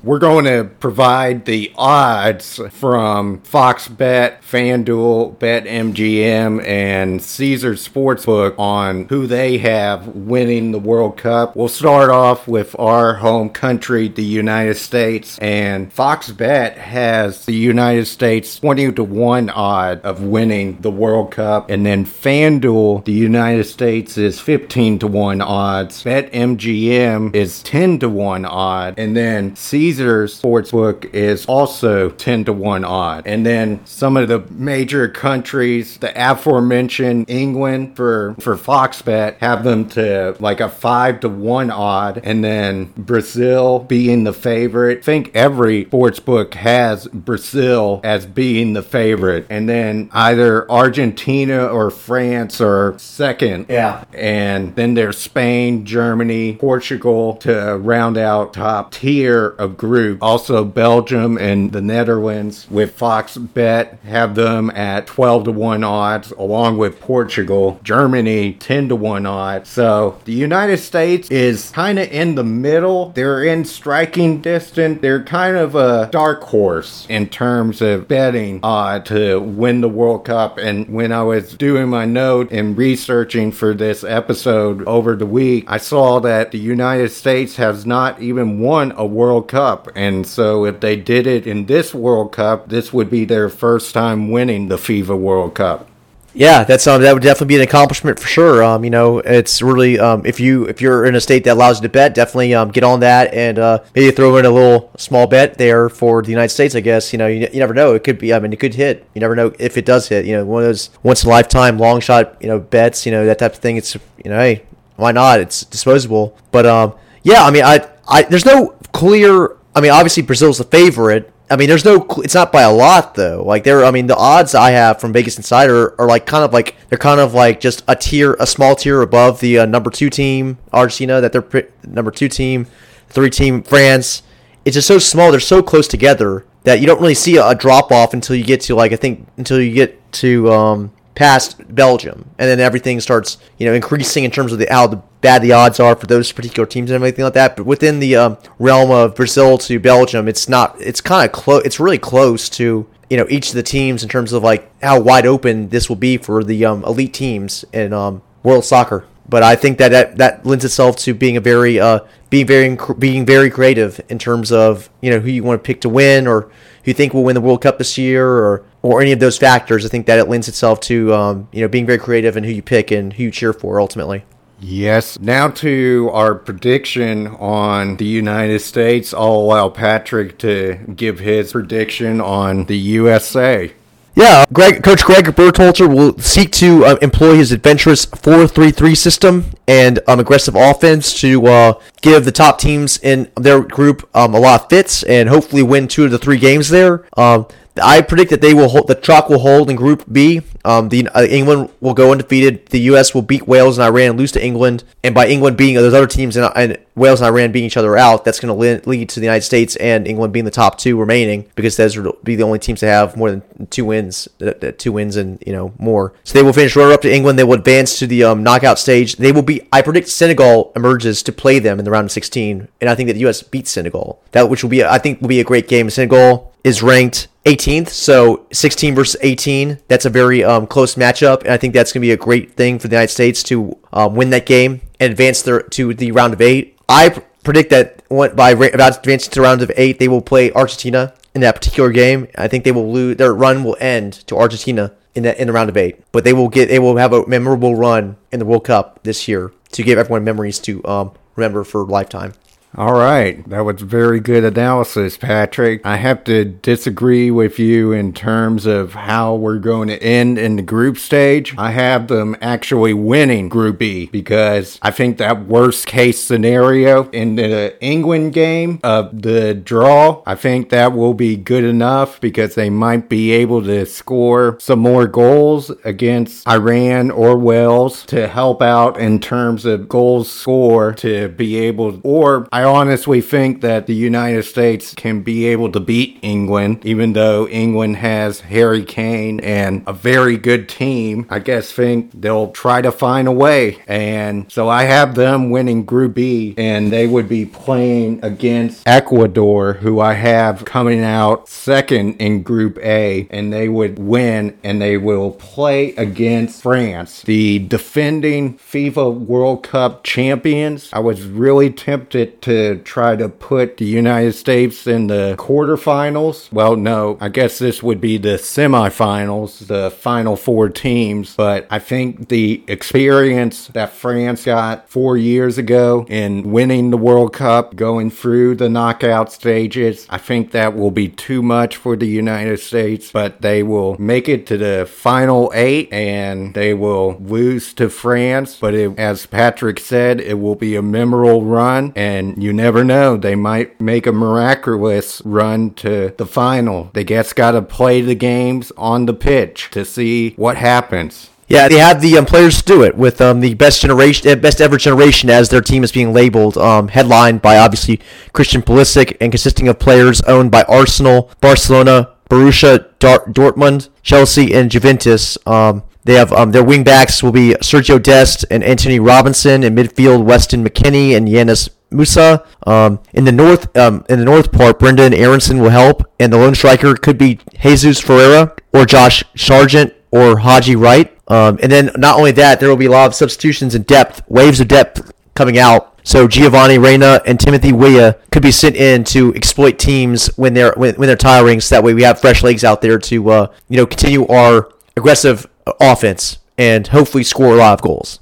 We're 0.01 0.19
going 0.19 0.45
to 0.45 0.69
provide 0.79 1.43
the 1.43 1.73
odds 1.75 2.61
from 2.71 3.41
Fox 3.41 3.89
Bet, 3.89 4.41
FanDuel, 4.41 5.37
BetMGM, 5.37 6.65
and 6.65 7.21
Caesar 7.21 7.73
Sportsbook 7.73 8.57
on 8.57 9.09
who 9.09 9.27
they 9.27 9.57
have 9.57 10.07
winning 10.07 10.71
the 10.71 10.79
World 10.79 11.17
Cup. 11.17 11.53
We'll 11.53 11.67
start 11.67 12.09
off 12.09 12.47
with 12.47 12.79
our 12.79 13.15
home 13.15 13.49
country, 13.49 14.07
the 14.07 14.23
United 14.23 14.77
States, 14.77 15.37
and 15.39 15.91
Fox 15.91 16.31
Bet 16.31 16.77
has 16.77 17.45
the 17.45 17.53
United 17.53 18.05
States 18.05 18.57
20 18.57 18.93
to 18.93 19.03
1 19.03 19.49
odd 19.49 19.99
of 20.01 20.21
winning 20.21 20.79
the 20.79 20.91
World 20.91 21.31
Cup, 21.31 21.69
and 21.69 21.85
then 21.85 22.05
FanDuel, 22.05 23.03
the 23.03 23.11
United 23.11 23.65
States 23.65 24.17
is 24.17 24.39
15 24.39 24.99
to 24.99 25.07
1 25.07 25.41
odds. 25.41 26.03
BetMGM 26.05 27.35
is 27.35 27.61
10 27.63 27.99
to 27.99 28.07
1 28.07 28.45
odd, 28.45 28.93
and 28.97 29.17
then 29.17 29.57
Caesar 29.57 29.88
Caesars 29.89 30.39
Sportsbook 30.39 31.11
is 31.15 31.47
also 31.47 32.11
10 32.11 32.45
to 32.45 32.53
1 32.53 32.85
odd. 32.85 33.25
And 33.25 33.43
then 33.43 33.83
some 33.85 34.17
of 34.17 34.27
the 34.27 34.45
major 34.51 35.07
countries, 35.07 35.97
the 35.97 36.13
aforementioned 36.15 37.27
England 37.27 37.95
for, 37.95 38.35
for 38.39 38.55
Fox 38.55 39.01
Bet, 39.01 39.37
have 39.39 39.63
them 39.63 39.89
to 39.89 40.35
like 40.39 40.59
a 40.59 40.69
5 40.69 41.21
to 41.21 41.29
1 41.29 41.71
odd. 41.71 42.21
And 42.23 42.43
then 42.43 42.93
Brazil 42.97 43.79
being 43.79 44.25
the 44.25 44.33
favorite. 44.33 44.99
I 44.99 45.01
think 45.01 45.31
every 45.33 45.85
sportsbook 45.85 46.53
has 46.53 47.07
Brazil 47.07 47.99
as 48.03 48.27
being 48.27 48.73
the 48.73 48.83
favorite. 48.83 49.47
And 49.49 49.67
then 49.67 50.11
either 50.13 50.69
Argentina 50.69 51.65
or 51.65 51.89
France 51.89 52.61
are 52.61 52.95
second. 52.99 53.65
Yeah. 53.69 54.03
And 54.13 54.75
then 54.75 54.93
there's 54.93 55.17
Spain, 55.17 55.83
Germany, 55.83 56.57
Portugal 56.57 57.37
to 57.37 57.75
round 57.77 58.19
out 58.19 58.53
top 58.53 58.91
tier 58.91 59.47
of 59.47 59.78
group. 59.79 60.21
Also, 60.21 60.63
Belgium 60.63 61.37
and 61.39 61.71
the 61.71 61.81
Netherlands 61.81 62.67
with 62.69 62.93
Fox 62.93 63.35
Bet 63.37 63.97
have 64.03 64.35
them 64.35 64.69
at 64.71 65.07
12 65.07 65.45
to 65.45 65.51
1 65.51 65.83
odds, 65.83 66.31
along 66.31 66.77
with 66.77 66.99
Portugal. 66.99 67.79
Germany, 67.83 68.53
10 68.53 68.89
to 68.89 68.95
1 68.95 69.25
odds. 69.25 69.69
So 69.69 70.19
the 70.25 70.33
United 70.33 70.77
States 70.77 71.31
is 71.31 71.71
kind 71.71 71.97
of 71.97 72.11
in 72.11 72.35
the 72.35 72.43
middle. 72.43 73.09
They're 73.09 73.43
in 73.43 73.65
striking 73.65 74.41
distance. 74.41 75.01
They're 75.01 75.23
kind 75.23 75.57
of 75.57 75.73
a 75.75 76.09
dark 76.11 76.43
horse 76.43 77.07
in 77.09 77.29
terms 77.29 77.81
of 77.81 78.07
betting 78.07 78.59
uh, 78.61 78.99
to 78.99 79.39
win 79.39 79.81
the 79.81 79.89
World 79.89 80.25
Cup. 80.25 80.57
And 80.57 80.87
when 80.89 81.11
I 81.11 81.23
was 81.23 81.55
doing 81.55 81.89
my 81.89 82.05
note 82.05 82.51
and 82.51 82.77
researching 82.77 83.51
for 83.51 83.73
this 83.73 84.03
episode 84.03 84.85
over 84.85 85.15
the 85.15 85.25
week, 85.25 85.65
I 85.67 85.77
saw 85.77 86.19
that 86.19 86.51
the 86.51 86.59
United 86.59 87.09
States 87.09 87.55
has 87.55 87.85
not 87.85 88.21
even 88.21 88.59
won 88.59 88.93
a 88.97 89.05
World 89.05 89.47
Cup. 89.47 89.68
And 89.95 90.25
so 90.25 90.65
if 90.65 90.79
they 90.79 90.95
did 90.95 91.27
it 91.27 91.45
in 91.45 91.65
this 91.65 91.93
World 91.93 92.31
Cup, 92.31 92.69
this 92.69 92.91
would 92.93 93.09
be 93.09 93.25
their 93.25 93.49
first 93.49 93.93
time 93.93 94.29
winning 94.31 94.67
the 94.67 94.77
FIFA 94.77 95.19
World 95.19 95.55
Cup. 95.55 95.89
Yeah, 96.33 96.63
that's 96.63 96.85
um, 96.85 97.01
that 97.01 97.13
would 97.13 97.23
definitely 97.23 97.47
be 97.47 97.55
an 97.55 97.63
accomplishment 97.63 98.19
for 98.19 98.27
sure. 98.27 98.63
Um, 98.63 98.83
you 98.83 98.91
know, 98.91 99.17
it's 99.17 99.61
really 99.61 99.97
um, 99.99 100.25
if 100.25 100.39
you 100.39 100.65
if 100.65 100.79
you're 100.79 101.05
in 101.05 101.15
a 101.15 101.21
state 101.21 101.43
that 101.45 101.53
allows 101.53 101.79
you 101.79 101.83
to 101.83 101.89
bet, 101.89 102.13
definitely 102.13 102.53
um, 102.53 102.69
get 102.69 102.83
on 102.83 102.99
that 102.99 103.33
and 103.33 103.57
uh, 103.57 103.79
maybe 103.95 104.11
throw 104.11 104.37
in 104.37 104.45
a 104.45 104.49
little 104.51 104.91
small 104.95 105.25
bet 105.25 105.57
there 105.57 105.89
for 105.89 106.21
the 106.21 106.29
United 106.29 106.49
States. 106.49 106.75
I 106.75 106.81
guess 106.81 107.11
you 107.11 107.17
know 107.17 107.25
you, 107.25 107.47
you 107.51 107.59
never 107.59 107.73
know. 107.73 107.95
It 107.95 108.03
could 108.03 108.19
be. 108.19 108.31
I 108.31 108.39
mean, 108.39 108.53
it 108.53 108.59
could 108.59 108.75
hit. 108.75 109.07
You 109.15 109.21
never 109.21 109.35
know 109.35 109.53
if 109.57 109.75
it 109.75 109.85
does 109.85 110.07
hit. 110.07 110.25
You 110.25 110.37
know, 110.37 110.45
one 110.45 110.61
of 110.61 110.67
those 110.67 110.91
once 111.01 111.23
in 111.23 111.29
a 111.29 111.31
lifetime 111.31 111.79
long 111.79 111.99
shot 111.99 112.37
you 112.39 112.47
know 112.47 112.59
bets. 112.59 113.07
You 113.07 113.11
know 113.11 113.25
that 113.25 113.39
type 113.39 113.53
of 113.53 113.59
thing. 113.59 113.77
It's 113.77 113.95
you 113.95 114.29
know 114.29 114.37
hey 114.37 114.63
why 114.97 115.11
not? 115.11 115.39
It's 115.39 115.63
disposable. 115.63 116.37
But 116.51 116.67
um, 116.67 116.93
yeah, 117.23 117.43
I 117.43 117.49
mean 117.49 117.63
I 117.63 117.87
I 118.07 118.21
there's 118.23 118.45
no 118.45 118.75
clear 118.91 119.57
I 119.75 119.81
mean, 119.81 119.91
obviously 119.91 120.23
Brazil's 120.23 120.57
the 120.57 120.63
favorite. 120.63 121.31
I 121.51 121.55
mean, 121.55 121.67
there's 121.67 121.85
no. 121.85 122.05
It's 122.17 122.35
not 122.35 122.51
by 122.51 122.61
a 122.61 122.71
lot 122.71 123.15
though. 123.15 123.43
Like 123.43 123.63
there. 123.63 123.83
I 123.83 123.91
mean, 123.91 124.07
the 124.07 124.15
odds 124.15 124.53
I 124.53 124.71
have 124.71 124.99
from 124.99 125.13
Vegas 125.13 125.37
Insider 125.37 125.99
are 125.99 126.07
like 126.07 126.25
kind 126.27 126.43
of 126.43 126.53
like 126.53 126.75
they're 126.89 126.97
kind 126.97 127.19
of 127.19 127.33
like 127.33 127.59
just 127.59 127.83
a 127.87 127.95
tier, 127.95 128.35
a 128.39 128.45
small 128.45 128.75
tier 128.75 129.01
above 129.01 129.39
the 129.39 129.59
uh, 129.59 129.65
number 129.65 129.89
two 129.89 130.09
team 130.11 130.59
Argentina. 130.71 131.21
That 131.21 131.31
they're 131.31 131.41
pre- 131.41 131.67
number 131.87 132.11
two 132.11 132.29
team, 132.29 132.67
three 133.09 133.31
team 133.31 133.63
France. 133.63 134.21
It's 134.63 134.75
just 134.75 134.87
so 134.87 134.99
small. 134.99 135.31
They're 135.31 135.39
so 135.39 135.63
close 135.63 135.87
together 135.87 136.45
that 136.63 136.81
you 136.81 136.85
don't 136.85 137.01
really 137.01 137.15
see 137.15 137.37
a, 137.37 137.47
a 137.47 137.55
drop 137.55 137.91
off 137.91 138.13
until 138.13 138.35
you 138.35 138.43
get 138.43 138.61
to 138.61 138.75
like 138.75 138.91
I 138.91 138.95
think 138.95 139.27
until 139.37 139.59
you 139.59 139.73
get 139.73 140.11
to 140.13 140.51
um, 140.51 140.91
past 141.19 141.75
Belgium, 141.75 142.29
and 142.37 142.49
then 142.49 142.61
everything 142.61 143.01
starts 143.01 143.37
you 143.57 143.65
know 143.65 143.73
increasing 143.73 144.23
in 144.23 144.31
terms 144.31 144.53
of 144.53 144.57
the 144.57 144.67
how 144.71 144.87
the 144.87 145.01
bad 145.19 145.41
the 145.41 145.51
odds 145.51 145.77
are 145.77 145.93
for 145.93 146.07
those 146.07 146.31
particular 146.31 146.65
teams 146.65 146.89
and 146.89 146.95
everything 146.95 147.25
like 147.25 147.33
that. 147.33 147.57
But 147.57 147.65
within 147.65 147.99
the 147.99 148.15
um, 148.15 148.37
realm 148.57 148.89
of 148.89 149.15
Brazil 149.15 149.57
to 149.57 149.79
Belgium, 149.81 150.29
it's 150.29 150.47
not. 150.47 150.79
It's 150.79 151.01
kind 151.01 151.25
of 151.25 151.33
close. 151.33 151.61
It's 151.65 151.77
really 151.77 151.97
close 151.97 152.47
to 152.51 152.87
you 153.09 153.17
know 153.17 153.27
each 153.29 153.49
of 153.49 153.55
the 153.55 153.63
teams 153.63 154.01
in 154.01 154.07
terms 154.07 154.31
of 154.31 154.43
like 154.43 154.71
how 154.81 154.97
wide 155.01 155.25
open 155.25 155.67
this 155.67 155.89
will 155.89 155.97
be 155.97 156.15
for 156.15 156.41
the 156.41 156.63
um, 156.63 156.85
elite 156.85 157.13
teams 157.13 157.65
in 157.73 157.91
um, 157.91 158.21
world 158.41 158.63
soccer. 158.63 159.05
But 159.27 159.43
I 159.43 159.57
think 159.57 159.77
that, 159.77 159.89
that 159.89 160.17
that 160.17 160.45
lends 160.45 160.63
itself 160.63 160.95
to 160.99 161.13
being 161.13 161.35
a 161.35 161.41
very 161.41 161.81
uh, 161.81 161.99
being 162.29 162.47
very 162.47 162.77
being 162.97 163.25
very 163.25 163.49
creative 163.49 163.99
in 164.07 164.19
terms 164.19 164.53
of 164.53 164.89
you 165.01 165.11
know 165.11 165.19
who 165.19 165.29
you 165.29 165.43
want 165.43 165.61
to 165.61 165.67
pick 165.67 165.81
to 165.81 165.89
win 165.89 166.27
or 166.27 166.43
who 166.43 166.51
you 166.85 166.93
think 166.93 167.13
will 167.13 167.25
win 167.25 167.35
the 167.35 167.41
World 167.41 167.61
Cup 167.61 167.77
this 167.77 167.97
year 167.97 168.25
or 168.25 168.63
or 168.81 169.01
any 169.01 169.11
of 169.11 169.19
those 169.19 169.37
factors. 169.37 169.85
I 169.85 169.89
think 169.89 170.05
that 170.07 170.19
it 170.19 170.27
lends 170.27 170.47
itself 170.47 170.79
to 170.81 171.13
um, 171.13 171.47
you 171.51 171.61
know 171.61 171.67
being 171.67 171.85
very 171.85 171.99
creative 171.99 172.37
in 172.37 172.43
who 172.43 172.51
you 172.51 172.61
pick 172.61 172.91
and 172.91 173.13
who 173.13 173.23
you 173.23 173.31
cheer 173.31 173.53
for 173.53 173.79
ultimately. 173.79 174.23
Yes. 174.61 175.17
Now 175.19 175.49
to 175.49 176.09
our 176.11 176.35
prediction 176.35 177.27
on 177.27 177.95
the 177.95 178.05
United 178.05 178.59
States. 178.59 179.13
I'll 179.13 179.31
allow 179.31 179.69
Patrick 179.69 180.37
to 180.39 180.79
give 180.95 181.19
his 181.19 181.53
prediction 181.53 182.19
on 182.19 182.65
the 182.65 182.77
USA. 182.77 183.71
Yeah, 184.15 184.43
Gregg, 184.51 184.83
Coach 184.83 185.05
Gregg 185.05 185.25
Berhalter 185.27 185.87
will 185.87 186.17
seek 186.17 186.51
to 186.53 186.83
uh, 186.83 186.95
employ 187.01 187.35
his 187.35 187.53
adventurous 187.53 188.05
4-3-3 188.05 188.97
system 188.97 189.45
and 189.65 189.99
um, 190.09 190.19
aggressive 190.19 190.55
offense 190.55 191.17
to 191.21 191.45
uh, 191.45 191.73
give 192.01 192.25
the 192.25 192.31
top 192.31 192.59
teams 192.59 192.97
in 192.97 193.31
their 193.37 193.61
group 193.61 194.09
um, 194.13 194.33
a 194.35 194.39
lot 194.39 194.63
of 194.63 194.69
fits 194.69 195.03
and 195.03 195.29
hopefully 195.29 195.63
win 195.63 195.87
two 195.87 196.03
of 196.03 196.11
the 196.11 196.17
three 196.17 196.37
games 196.37 196.67
there. 196.67 197.05
Um, 197.15 197.47
I 197.81 198.01
predict 198.01 198.29
that 198.31 198.41
they 198.41 198.53
will 198.53 198.69
hold, 198.69 198.87
the 198.87 198.95
chalk 198.95 199.29
will 199.29 199.39
hold 199.39 199.69
in 199.69 199.75
Group 199.75 200.05
B. 200.11 200.41
Um, 200.65 200.89
the 200.89 201.07
uh, 201.09 201.23
England 201.23 201.69
will 201.79 201.93
go 201.93 202.11
undefeated. 202.11 202.67
The 202.67 202.79
U.S. 202.81 203.13
will 203.13 203.21
beat 203.21 203.47
Wales 203.47 203.77
and 203.77 203.85
Iran, 203.85 204.17
lose 204.17 204.31
to 204.33 204.43
England, 204.43 204.83
and 205.03 205.15
by 205.15 205.27
England 205.27 205.57
being 205.57 205.75
those 205.75 205.93
other 205.93 206.07
teams 206.07 206.35
and, 206.35 206.51
and 206.55 206.77
Wales 206.99 207.21
and 207.21 207.27
Iran 207.27 207.51
beating 207.51 207.67
each 207.67 207.77
other 207.77 207.97
out, 207.97 208.25
that's 208.25 208.39
going 208.39 208.53
to 208.53 208.89
lead 208.89 209.09
to 209.09 209.19
the 209.19 209.25
United 209.25 209.43
States 209.43 209.75
and 209.77 210.07
England 210.07 210.33
being 210.33 210.45
the 210.45 210.51
top 210.51 210.77
two 210.77 210.99
remaining 210.99 211.49
because 211.55 211.77
those 211.77 211.97
will 211.97 212.17
be 212.23 212.35
the 212.35 212.43
only 212.43 212.59
teams 212.59 212.81
to 212.81 212.87
have 212.87 213.15
more 213.15 213.31
than 213.31 213.67
two 213.67 213.85
wins, 213.85 214.27
uh, 214.41 214.47
uh, 214.47 214.71
two 214.77 214.91
wins 214.91 215.15
and 215.15 215.41
you 215.45 215.53
know 215.53 215.73
more. 215.79 216.13
So 216.23 216.37
they 216.37 216.43
will 216.43 216.53
finish 216.53 216.75
runner 216.75 216.91
up 216.91 217.01
to 217.01 217.13
England. 217.13 217.39
They 217.39 217.43
will 217.43 217.53
advance 217.53 217.97
to 217.99 218.07
the 218.07 218.25
um, 218.25 218.43
knockout 218.43 218.77
stage. 218.77 219.15
They 219.15 219.31
will 219.31 219.41
be. 219.41 219.67
I 219.71 219.81
predict 219.81 220.09
Senegal 220.09 220.71
emerges 220.75 221.23
to 221.23 221.31
play 221.31 221.59
them 221.59 221.79
in 221.79 221.85
the 221.85 221.91
round 221.91 222.05
of 222.05 222.11
16, 222.11 222.67
and 222.81 222.89
I 222.89 222.95
think 222.95 223.07
that 223.07 223.13
the 223.13 223.21
U.S. 223.21 223.41
beats 223.41 223.71
Senegal. 223.71 224.21
That 224.31 224.49
which 224.49 224.61
will 224.61 224.69
be 224.69 224.83
I 224.83 224.97
think 224.97 225.21
will 225.21 225.29
be 225.29 225.39
a 225.39 225.45
great 225.45 225.67
game. 225.67 225.89
Senegal 225.89 226.48
is 226.63 226.83
ranked 226.83 227.27
18th, 227.45 227.89
so 227.89 228.45
16 228.51 228.95
versus 228.95 229.19
18. 229.21 229.79
That's 229.87 230.05
a 230.05 230.09
very 230.09 230.43
um, 230.43 230.67
close 230.67 230.95
matchup, 230.95 231.41
and 231.41 231.49
I 231.51 231.57
think 231.57 231.73
that's 231.73 231.91
going 231.91 232.01
to 232.01 232.05
be 232.07 232.11
a 232.11 232.17
great 232.17 232.53
thing 232.53 232.79
for 232.79 232.87
the 232.87 232.95
United 232.95 233.11
States 233.11 233.41
to 233.43 233.77
um, 233.93 234.15
win 234.15 234.29
that 234.31 234.45
game 234.45 234.81
and 234.99 235.11
advance 235.11 235.41
their, 235.41 235.61
to 235.61 235.93
the 235.93 236.11
round 236.11 236.33
of 236.33 236.41
eight. 236.41 236.77
I 236.87 237.09
predict 237.43 237.69
that 237.69 238.07
by 238.09 238.51
about 238.51 238.97
advancing 238.97 239.31
to 239.31 239.39
the 239.39 239.41
round 239.41 239.61
of 239.61 239.71
eight, 239.77 239.99
they 239.99 240.07
will 240.07 240.21
play 240.21 240.51
Argentina 240.51 241.13
in 241.33 241.41
that 241.41 241.55
particular 241.55 241.91
game. 241.91 242.27
I 242.37 242.47
think 242.47 242.63
they 242.63 242.71
will 242.71 242.91
lose. 242.91 243.17
Their 243.17 243.33
run 243.33 243.63
will 243.63 243.77
end 243.79 244.13
to 244.27 244.35
Argentina 244.35 244.93
in 245.15 245.23
the 245.23 245.39
in 245.39 245.47
the 245.47 245.53
round 245.53 245.69
of 245.69 245.77
eight, 245.77 246.03
but 246.11 246.23
they 246.23 246.33
will 246.33 246.49
get 246.49 246.69
they 246.69 246.79
will 246.79 246.97
have 246.97 247.13
a 247.13 247.25
memorable 247.27 247.75
run 247.75 248.17
in 248.31 248.39
the 248.39 248.45
World 248.45 248.65
Cup 248.65 249.03
this 249.03 249.27
year 249.27 249.51
to 249.71 249.83
give 249.83 249.97
everyone 249.97 250.23
memories 250.23 250.59
to 250.59 250.83
um, 250.85 251.11
remember 251.35 251.63
for 251.63 251.81
a 251.81 251.85
lifetime. 251.85 252.33
All 252.75 252.93
right. 252.93 253.47
That 253.49 253.65
was 253.65 253.81
very 253.81 254.19
good 254.19 254.43
analysis, 254.43 255.17
Patrick. 255.17 255.81
I 255.83 255.97
have 255.97 256.23
to 256.25 256.45
disagree 256.45 257.31
with 257.31 257.57
you 257.57 257.91
in 257.91 258.13
terms 258.13 258.67
of 258.67 258.93
how 258.93 259.33
we're 259.33 259.57
going 259.57 259.87
to 259.87 260.01
end 260.03 260.37
in 260.37 260.55
the 260.55 260.61
group 260.61 260.97
stage. 260.99 261.55
I 261.57 261.71
have 261.71 262.07
them 262.07 262.37
actually 262.41 262.93
winning 262.93 263.49
Group 263.49 263.79
B 263.79 264.05
because 264.07 264.77
I 264.83 264.91
think 264.91 265.17
that 265.17 265.47
worst 265.47 265.87
case 265.87 266.21
scenario 266.23 267.09
in 267.09 267.35
the 267.35 267.75
England 267.81 268.33
game 268.33 268.79
of 268.83 269.19
the 269.19 269.55
draw, 269.55 270.21
I 270.27 270.35
think 270.35 270.69
that 270.69 270.93
will 270.93 271.15
be 271.15 271.37
good 271.37 271.63
enough 271.63 272.21
because 272.21 272.53
they 272.53 272.69
might 272.69 273.09
be 273.09 273.31
able 273.31 273.63
to 273.63 273.87
score 273.87 274.57
some 274.59 274.79
more 274.79 275.07
goals 275.07 275.71
against 275.83 276.47
Iran 276.47 277.09
or 277.09 277.35
Wales 277.35 278.05
to 278.07 278.27
help 278.27 278.61
out 278.61 278.99
in 278.99 279.19
terms 279.19 279.65
of 279.65 279.89
goals 279.89 280.29
score 280.31 280.93
to 280.93 281.29
be 281.29 281.57
able 281.57 281.99
or 282.03 282.47
I 282.51 282.58
honestly 282.63 283.21
think 283.21 283.61
that 283.61 283.87
the 283.87 283.95
United 283.95 284.43
States 284.43 284.93
can 284.93 285.21
be 285.21 285.45
able 285.45 285.71
to 285.71 285.79
beat 285.79 286.19
England, 286.21 286.85
even 286.85 287.13
though 287.13 287.47
England 287.47 287.97
has 287.97 288.41
Harry 288.41 288.83
Kane 288.83 289.39
and 289.41 289.83
a 289.85 289.93
very 289.93 290.37
good 290.37 290.67
team. 290.67 291.25
I 291.29 291.39
guess 291.39 291.71
think 291.71 292.11
they'll 292.13 292.51
try 292.51 292.81
to 292.81 292.91
find 292.91 293.27
a 293.27 293.31
way. 293.31 293.79
And 293.87 294.51
so 294.51 294.67
I 294.67 294.83
have 294.83 295.15
them 295.15 295.49
winning 295.49 295.85
Group 295.85 296.15
B, 296.15 296.55
and 296.57 296.91
they 296.91 297.07
would 297.07 297.29
be 297.29 297.45
playing 297.45 298.19
against 298.23 298.87
Ecuador, 298.87 299.73
who 299.73 299.99
I 299.99 300.13
have 300.13 300.65
coming 300.65 301.03
out 301.03 301.47
second 301.47 302.15
in 302.15 302.43
Group 302.43 302.77
A, 302.79 303.27
and 303.29 303.53
they 303.53 303.69
would 303.69 303.99
win, 303.99 304.57
and 304.63 304.81
they 304.81 304.97
will 304.97 305.31
play 305.31 305.95
against 305.95 306.63
France, 306.63 307.21
the 307.23 307.59
defending 307.59 308.57
FIFA 308.57 309.19
World 309.19 309.63
Cup 309.63 310.03
champions. 310.03 310.89
I 310.91 310.99
was 310.99 311.23
really 311.23 311.69
tempted 311.69 312.41
to 312.43 312.48
to 312.49 312.77
try 312.77 313.15
to 313.15 313.29
put 313.29 313.77
the 313.77 313.85
United 313.85 314.33
States 314.33 314.87
in 314.87 315.05
the 315.05 315.35
quarterfinals. 315.37 316.51
Well, 316.51 316.75
no, 316.75 317.15
I 317.21 317.29
guess 317.29 317.59
this 317.59 317.83
would 317.83 318.01
be 318.01 318.17
the 318.17 318.39
semifinals, 318.39 319.67
the 319.67 319.91
final 319.91 320.35
four 320.35 320.67
teams. 320.69 321.35
But 321.35 321.67
I 321.69 321.77
think 321.77 322.29
the 322.29 322.63
experience 322.67 323.67
that 323.67 323.91
France 323.91 324.45
got 324.45 324.89
four 324.89 325.15
years 325.15 325.59
ago 325.59 326.07
in 326.09 326.51
winning 326.51 326.89
the 326.89 326.97
World 326.97 327.33
Cup, 327.33 327.75
going 327.75 328.09
through 328.09 328.55
the 328.55 328.67
knockout 328.67 329.31
stages, 329.31 330.07
I 330.09 330.17
think 330.17 330.49
that 330.51 330.75
will 330.75 330.91
be 330.91 331.07
too 331.07 331.43
much 331.43 331.77
for 331.77 331.95
the 331.95 332.07
United 332.07 332.59
States. 332.59 333.11
But 333.11 333.41
they 333.41 333.61
will 333.61 333.95
make 333.99 334.27
it 334.27 334.47
to 334.47 334.57
the 334.57 334.87
final 334.89 335.51
eight 335.53 335.93
and 335.93 336.55
they 336.55 336.73
will 336.73 337.17
lose 337.19 337.75
to 337.75 337.89
France. 337.89 338.57
But 338.59 338.73
it, 338.73 338.97
as 338.97 339.27
Patrick 339.27 339.79
said, 339.79 340.19
it 340.19 340.39
will 340.39 340.55
be 340.55 340.75
a 340.75 340.81
memorable 340.81 341.45
run 341.45 341.93
and 341.95 342.38
you 342.41 342.53
never 342.53 342.83
know. 342.83 343.17
They 343.17 343.35
might 343.35 343.79
make 343.79 344.07
a 344.07 344.11
miraculous 344.11 345.21
run 345.25 345.73
to 345.75 346.13
the 346.17 346.25
final. 346.25 346.89
They 346.93 347.03
just 347.03 347.35
got 347.35 347.51
to 347.51 347.61
play 347.61 348.01
the 348.01 348.15
games 348.15 348.71
on 348.77 349.05
the 349.05 349.13
pitch 349.13 349.69
to 349.71 349.85
see 349.85 350.33
what 350.35 350.57
happens. 350.57 351.29
Yeah, 351.49 351.67
they 351.67 351.79
have 351.79 351.99
the 351.99 352.15
um, 352.15 352.27
players 352.27 352.59
to 352.59 352.63
do 352.63 352.83
it 352.83 352.95
with 352.95 353.19
um, 353.21 353.39
the 353.39 353.55
best 353.55 353.81
generation, 353.81 354.29
uh, 354.29 354.35
best 354.35 354.61
ever 354.61 354.77
generation, 354.77 355.31
as 355.31 355.49
their 355.49 355.61
team 355.61 355.83
is 355.83 355.91
being 355.91 356.13
labeled, 356.13 356.59
um, 356.59 356.89
headlined 356.89 357.41
by 357.41 357.57
obviously 357.57 357.99
Christian 358.33 358.61
Pulisic 358.61 359.17
and 359.19 359.31
consisting 359.31 359.67
of 359.67 359.79
players 359.79 360.21
owned 360.21 360.51
by 360.51 360.61
Arsenal, 360.63 361.31
Barcelona, 361.41 362.13
Borussia 362.29 362.85
Dortmund, 362.99 363.89
Chelsea, 364.03 364.53
and 364.53 364.69
Juventus. 364.69 365.39
Um, 365.47 365.81
they 366.03 366.13
have 366.13 366.31
um, 366.31 366.51
their 366.51 366.63
wingbacks 366.63 367.23
will 367.23 367.31
be 367.31 367.55
Sergio 367.61 368.01
Dest 368.01 368.45
and 368.51 368.63
Antonee 368.63 368.99
Robinson. 368.99 369.63
and 369.63 369.75
midfield, 369.75 370.23
Weston 370.23 370.63
McKennie 370.63 371.17
and 371.17 371.27
Yunus 371.27 371.69
Musah. 371.91 372.45
Um, 372.67 372.99
in 373.13 373.25
the 373.25 373.31
north, 373.31 373.75
um, 373.77 374.05
in 374.09 374.19
the 374.19 374.25
north 374.25 374.51
part, 374.51 374.79
Brenden 374.79 375.13
Aronson 375.13 375.59
will 375.59 375.69
help, 375.69 376.03
and 376.19 376.31
the 376.31 376.37
lone 376.37 376.55
striker 376.55 376.95
could 376.95 377.17
be 377.17 377.39
Jesus 377.61 377.99
Ferreira 377.99 378.55
or 378.73 378.85
Josh 378.85 379.23
Sargent 379.35 379.93
or 380.11 380.39
Haji 380.39 380.75
Wright. 380.75 381.15
Um, 381.27 381.59
and 381.61 381.71
then 381.71 381.91
not 381.97 382.17
only 382.17 382.31
that, 382.33 382.59
there 382.59 382.69
will 382.69 382.77
be 382.77 382.87
a 382.87 382.91
lot 382.91 383.07
of 383.07 383.15
substitutions 383.15 383.75
in 383.75 383.83
depth, 383.83 384.21
waves 384.27 384.59
of 384.59 384.67
depth 384.67 385.11
coming 385.35 385.57
out. 385.59 385.99
So 386.03 386.27
Giovanni 386.27 386.77
Reyna 386.79 387.21
and 387.25 387.39
Timothy 387.39 387.71
Weah 387.71 388.17
could 388.31 388.41
be 388.41 388.51
sent 388.51 388.75
in 388.75 389.03
to 389.05 389.33
exploit 389.35 389.77
teams 389.77 390.27
when 390.37 390.53
they're 390.53 390.73
when, 390.75 390.95
when 390.95 391.07
they're 391.07 391.15
tiring. 391.15 391.61
So 391.61 391.75
that 391.75 391.83
way 391.83 391.93
we 391.93 392.03
have 392.03 392.19
fresh 392.19 392.41
legs 392.41 392.63
out 392.63 392.81
there 392.81 392.97
to 392.97 393.29
uh, 393.29 393.47
you 393.67 393.77
know 393.77 393.85
continue 393.85 394.25
our 394.27 394.71
aggressive 394.97 395.47
offense 395.79 396.39
and 396.57 396.87
hopefully 396.87 397.23
score 397.23 397.53
a 397.53 397.57
lot 397.57 397.73
of 397.73 397.81
goals. 397.81 398.19